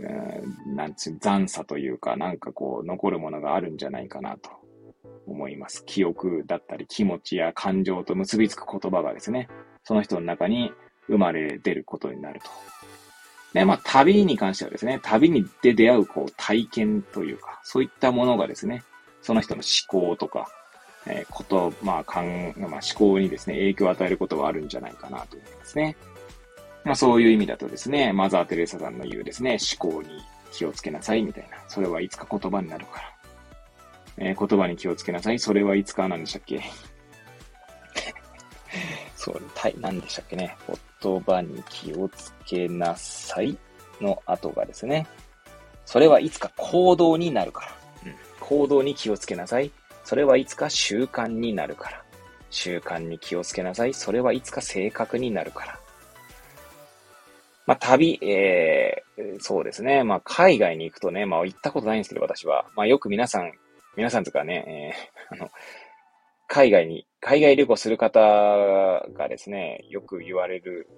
[0.00, 4.50] う、うん、なんつう、残差というか、なんかこう、残るものがあるんじゃないかなと
[5.26, 5.84] 思います。
[5.86, 9.48] 記憶だったり気持ちや感情と結びつく言葉がですね、
[9.84, 10.72] その人の中に
[11.06, 12.50] 生まれ出ることになると。
[13.54, 18.82] で、まあ、旅に関してはですね、旅にで出会う、こう、体験というか、そういったものがですね、
[19.22, 20.48] その人の思考とか、
[21.06, 25.96] えー、こと、まあ、かん、まあ、思考にですね、影響を与えることはあるんじゃないかなと思いますね。
[26.84, 30.08] まあ、そういう意味だとですね、マザー・テレサさんの言うですね、思考に
[30.52, 31.56] 気をつけなさいみたいな。
[31.68, 33.14] それはいつか言葉になるから。
[34.18, 35.38] えー、言葉に気をつけなさい。
[35.38, 36.62] それはいつかなんでしたっけ？
[39.28, 40.56] そう、たい、何でしたっけね。
[41.02, 43.58] 言葉に気をつけなさい
[44.00, 45.06] の後がですね。
[45.84, 47.76] それはいつか行動になるから。
[48.06, 48.14] うん。
[48.40, 49.70] 行動に気をつけなさい。
[50.04, 52.02] それはいつか習慣になるから。
[52.50, 53.92] 習慣に気をつけなさい。
[53.92, 55.78] それはいつか性格になるから。
[57.66, 60.04] まあ、旅、えー、そうですね。
[60.04, 62.64] まあ、海外に行くとね、まあ、行ったことないんですけど、私は。
[62.74, 63.52] まあ、よく皆さん、
[63.94, 64.94] 皆さんとかね、
[65.30, 65.50] えー、あの、
[66.48, 70.88] 海外に、海外旅行する方がですね、よく言われる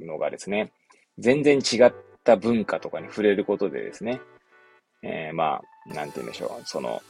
[0.00, 0.72] のがですね、
[1.18, 1.92] 全然違っ
[2.24, 4.20] た文化とかに触れることでですね、
[5.02, 5.60] えー、ま
[5.90, 7.00] あ、なんて言うんでしょう、その、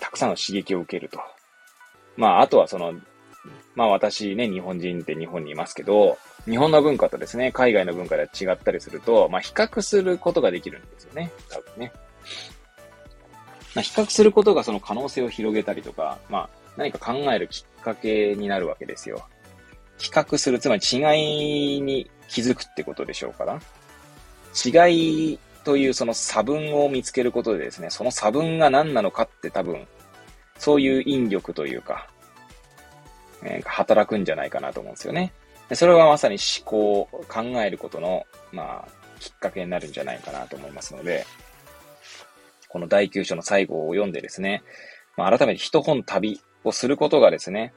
[0.00, 1.20] たくさんの刺激を受けると。
[2.16, 2.92] まあ、あとはその、
[3.74, 11.32] まあ私ね、日本人って日本にいますけど、日本の文化とですね、海外の文化で違ったりすると、まあ比較することができるんですよね。
[11.48, 11.92] 多分ね。
[13.74, 19.26] ま比較することがその可能性を広げたりとか、まあ何か考えるきっかけになるわけですよ。
[19.98, 23.60] 比較する、つまり違いに気づくってことでしょうから。
[24.64, 29.86] 違いというその差分を見つけることでですね、その差分が何なのかって多分、
[30.58, 32.08] そういう引力というか、
[33.42, 35.32] えー、働くんじゃないかなと思うんですよね。
[35.68, 38.88] でそれはまさに思考、考えることの、まあ、
[39.20, 41.24] きっかけになるんじゃないかなと思いますので、
[42.72, 44.62] この第9章の最後を読んでですね、
[45.18, 47.74] まあ、改めて一本旅をすることがですね、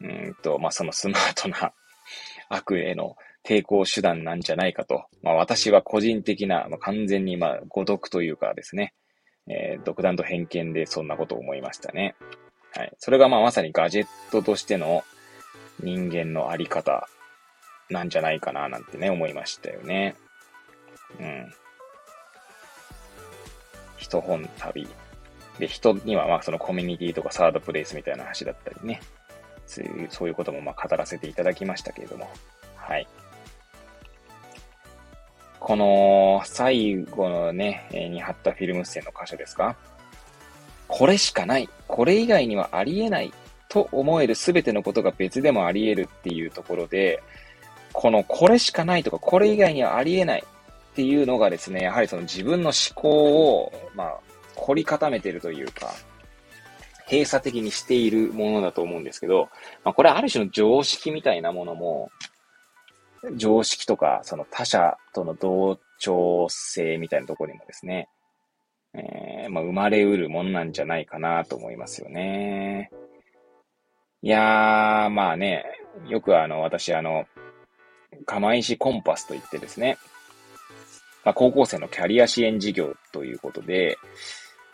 [0.00, 1.74] うんと、まあ、そのスマートな
[2.48, 8.94] 悪への抵抗手段なんじゃないかと、まあ、私は個人的な、まあ、完全に、まあ、誤読というかですね、
[9.46, 12.16] えー、独断と偏見でそんなことを思いましたね。
[12.74, 12.92] はい。
[12.98, 15.04] それがまあまさにガジェットとしての
[15.80, 17.08] 人間のあり方
[17.90, 20.16] なんじゃないかななんてね、思いましたよね。
[21.20, 21.52] うん。
[23.98, 24.88] 一本旅。
[25.58, 29.00] で、人にはまあそのコミュニティとかサードプレイスみたいな話だったりね。
[29.66, 32.30] そういう、そういうこともまあ語らせていただきましたけれども。
[32.76, 33.06] はい。
[35.60, 39.76] この最後のね、に貼ったフィルム線の箇所ですか？
[40.86, 41.68] これしかない。
[41.86, 43.32] これ以外にはありえない
[43.68, 47.22] と思える全てのことが別でもあり得るっていうところで、
[47.92, 50.44] このこれしかないとかこれ以外にはあり得ない
[50.98, 53.08] っていうのがですね、やはりその自分の思考
[53.52, 54.20] を、まあ、
[54.56, 55.92] 凝り固めてるというか、
[57.08, 59.48] 閉鎖的にしているものだと思うんですけど、
[59.84, 62.10] まあ、これはある種の常識みたいなものも、
[63.36, 68.08] 常識とか、その他者との同調性みたいなところにもですね、
[68.92, 72.90] えー、まあ、生まれうるもんなんじゃないかなと思いますよね。
[74.22, 75.64] いやー、まあね、
[76.08, 77.24] よくあの、私あの、
[78.26, 79.96] 釜石コンパスといってですね、
[81.24, 83.98] まあ、高校生のキャリア支援事業ということで、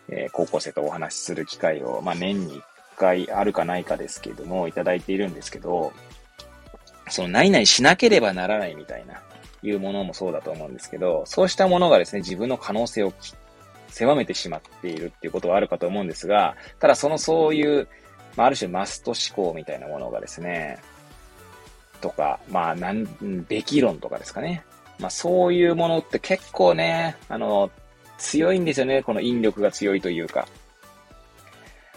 [0.09, 2.61] えー、高校生とお話しする機会を、まあ、年に1
[2.97, 5.91] 回あるかないかですけども、いただいているんですけど、
[7.09, 9.21] その何々しなければならないみたいな、
[9.63, 13.13] いうものもそうだと思うんですけど、そうしたものがですね、自分の可能性を
[13.89, 17.87] 狭めてしまっているっていうことはあるかと思うんですが、ただそのそういう、
[18.35, 20.79] まあ、ある種マスト思考みたいなものがですね、
[22.01, 23.05] とか、まあ、なん、
[23.47, 24.63] べき論とかですかね。
[24.99, 27.71] まあ、そういうものって結構ね、あの、
[28.17, 29.03] 強いんですよね。
[29.03, 30.47] この引力が強いというか。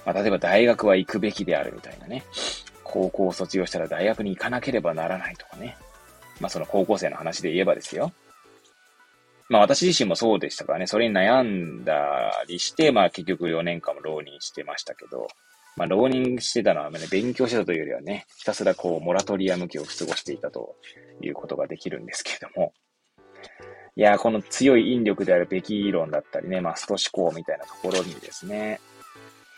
[0.04, 2.24] まあ、例えば大学は行くべきであるみたいなね。
[2.82, 5.76] 高校を卒業したら大学に行かなければならないとかね。
[6.40, 8.12] まあ、その高校生の話で言えばですよ。
[9.48, 15.26] まあ私自身もそうでしたからね、それに悩んだりして、まあ結局4年間も浪人してましたけど、
[15.76, 20.76] まあ浪人してたのはね、勉強してたというよりはね、ひたすらこう、モラトリアム期を過ごしていたと
[21.22, 22.72] いうことができるんですけれども、
[23.98, 28.80] いや、この強い引力であるべき理論だったりね、まあスト思考みたいなところにですね、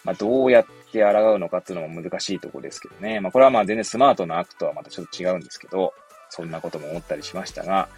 [0.03, 5.93] まあどうやって抗うのかっていうのも難しいところですけどね、まあこれはまあ全然スマートな悪とはまたちょっと違うんですけど、
[6.31, 7.91] そんなことも思ったりしましたが、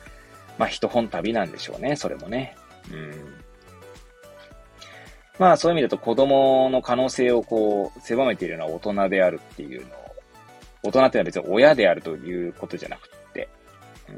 [0.59, 2.57] まあ、一本旅なんでしょうね、それもね。
[2.91, 3.35] うん。
[5.39, 10.15] まあ、そういう意味だと子供の可能性をこう、狭めているのは大人であるっていうのを、
[10.83, 13.49] 大人っていうのは別に親であるということじゃなくて、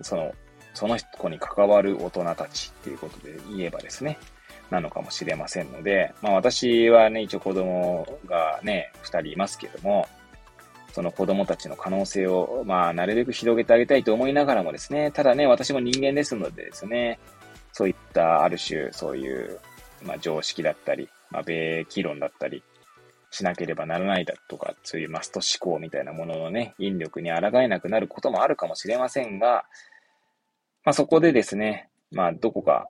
[0.01, 0.33] その、
[0.75, 4.19] その子に関わる大人たちっていうことで言えばですね、
[4.71, 10.09] なのかもしれませんので、まあ私はね、一応子供がね、二人いますけども、
[10.95, 17.19] その子供たちの可能性を、まあ、なるべく広げてあげたいと思いながらもですね、ただね、私も人間ですのでですね、
[17.73, 19.59] そういったある種、そういう、
[20.05, 22.63] まあ、常識だったり、まあ、米議論だったり、
[23.33, 29.65] しなければならないだとか、そういうマスト思考みたいなもののね、引力に抗えなくなることもあるかもしれませんが、
[30.85, 32.89] まあ、そこでですね、まあ、どこか、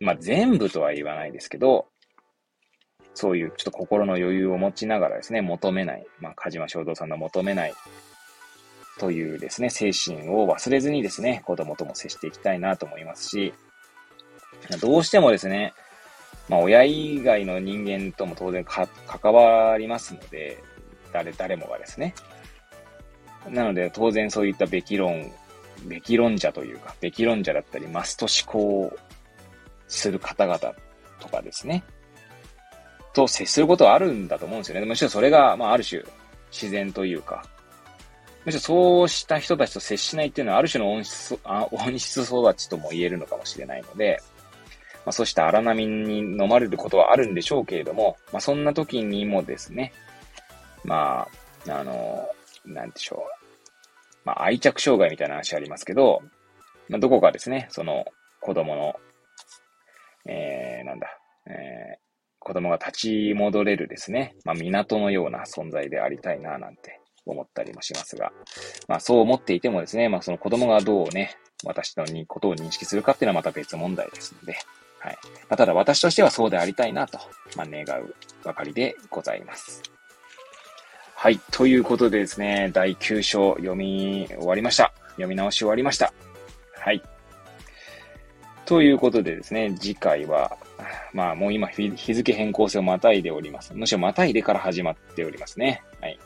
[0.00, 1.86] まあ、全部とは言わないですけど、
[3.14, 7.74] そういうちょっと心の余裕を持ちながらですね、求めない、まあ、鹿島正道さんの求めない
[8.98, 13.54] というですね、精神を忘れずにですね、子供とも接していきたいなと思いますし、
[14.80, 15.72] どうしてもですね、
[16.48, 20.62] まあ、親以外の人間とも当然関わりますので、
[21.12, 22.14] 誰、誰もがですね。
[23.48, 25.32] なので、当然そういったべき論、
[25.84, 28.96] べき論者というか、べき論者だったり、マスト思考
[29.88, 30.58] する方々
[31.20, 31.84] とかですね。
[33.12, 34.86] と接することはあるんだと思うんですよね。
[34.86, 36.02] むしろそれが、まあ、ある種、
[36.50, 37.44] 自然というか、
[38.44, 44.20] むしろそうした人たちと接しないっていうのは、ある種の音質、あ音質育ちとも言えるのかもしれないので、
[45.04, 49.92] まあ、そうした荒波に飲まれることはあるんでしょうけれども、まあ、そんな時にもですね、
[50.82, 51.28] ま
[51.68, 52.28] あ、あの、
[52.64, 53.33] なんでしょう。
[54.24, 56.22] まあ、愛着障害みたいな話ありますけど、
[56.88, 58.04] まあ、どこかですね、その
[58.40, 58.94] 子供の、
[60.26, 61.08] えー、なんだ、
[61.46, 62.04] えー
[62.44, 68.32] 子供が立ち戻れるですね、まあ、港のような存在でありたいな、なんて思ったりもしますが、
[68.86, 74.58] まあ、そう思っていてもですね、まあ、その子供がどうね、私のにことを認識するかっていうのはまた別問題ですので、
[74.98, 75.18] はい。
[75.48, 77.18] まあ、ただ私としてはそうでありたいなと、
[77.56, 78.14] まあ、願う
[78.44, 79.93] ばかりでございます。
[81.24, 81.40] はい。
[81.50, 84.92] ということでですね、第9章読み終わりました。
[85.12, 86.12] 読み直し終わりました。
[86.78, 87.02] はい。
[88.66, 90.58] ということでですね、次回は、
[91.14, 93.72] まあもう今日付変更性をまたいでおります。
[93.72, 95.82] むしろまたいでから始まっておりますね。
[96.02, 96.18] はい。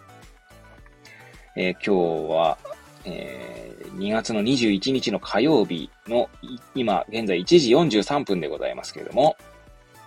[1.54, 2.58] えー、今日は、
[3.04, 6.28] えー、2月の21日の火曜日の、
[6.74, 9.36] 今、現在1時43分でございますけれども、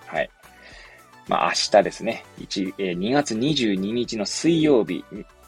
[0.06, 0.30] はい。
[1.32, 5.02] まあ明日ですね、1えー、2月22日の水曜日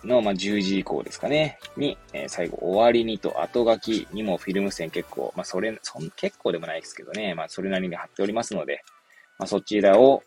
[0.06, 8.82] の、まあ、10時以降ですかね、に、えー、最後、終わりにと後書きにもフィルム線結構、まあ、それ、そん、結構でもないですけどね、まあ、それなりに貼っておりますので、
[9.38, 10.24] まあ、そちらを、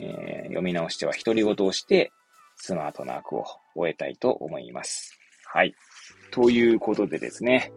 [0.00, 2.10] えー、読み直しては独り言をして、
[2.56, 3.44] スマートな悪を
[3.74, 5.18] 終えたいと思います。
[5.44, 5.74] はい。
[6.30, 7.74] ということでですね、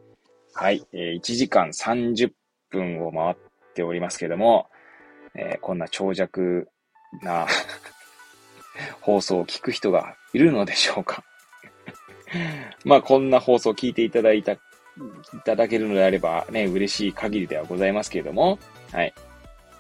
[0.54, 2.32] はい、えー、1時間30
[2.70, 3.36] 分を回っ
[3.76, 4.70] ておりますけども、
[5.36, 6.70] えー、こんな長尺
[7.22, 7.48] な
[9.02, 11.24] 放送を聞く人がいるのでしょうか
[12.86, 14.58] まあ、こんな放送を聞いていただいた、い
[15.46, 18.60] ただけるのであればね、嬉しい限りではございますけれども、
[18.92, 19.14] はい。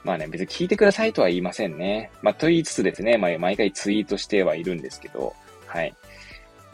[0.03, 2.11] まあね、別に聞いてくださいとは言いませんね。
[2.21, 5.33] まあ、と言いつつですね、まあ、毎回ツイートしてはいるんですけど、
[5.67, 5.95] はい。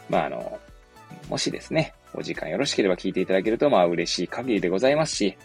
[0.09, 0.59] まあ、あの、
[1.29, 5.37] もしですね、お時間よろしければ聞いていただけると、まあ、嬉しい限りでございますし、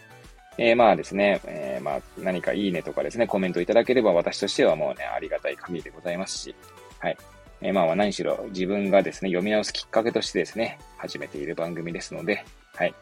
[0.57, 6.55] えー、まあですね、えー、まあ、何かいいねとかですね、コメントいただければ私としてはもうね、ありがたい限りでございますし、
[6.99, 7.17] はい。
[7.61, 12.93] えー、まあ何しろ自分がですね、読み直すきっかけとしてですね、始めている番組ですので、はい。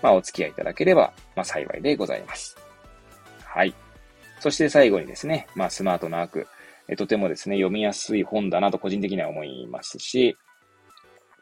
[0.00, 2.56] まあお付き合いいただければ、まあ幸いでございます。
[3.44, 3.74] はい。
[4.38, 6.46] そして最後にですね、まあスマートな悪、
[6.88, 10.36] えとてもですね、読みやすい本だなと個人的には思いますし、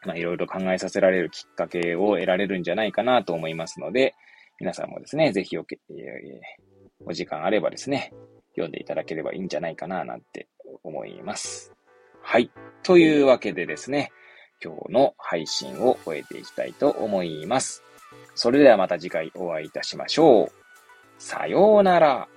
[0.05, 4.15] まあいろいろ考えさせられるきっかけを得られるんじゃないかなと思いますので、
[4.61, 8.13] 皆さんもですね、ぜひお、えー、お時間あればですね、
[8.51, 10.49] 読んでいただければいいんじゃないかななんて
[10.83, 11.73] 思います。
[12.21, 12.51] はい。
[12.83, 14.11] というわけでですね、
[14.63, 17.81] 今日の配信を終えていきたいと思います。
[18.35, 20.51] それではまた次回お会いいたしましょう。
[21.17, 22.27] さようなら。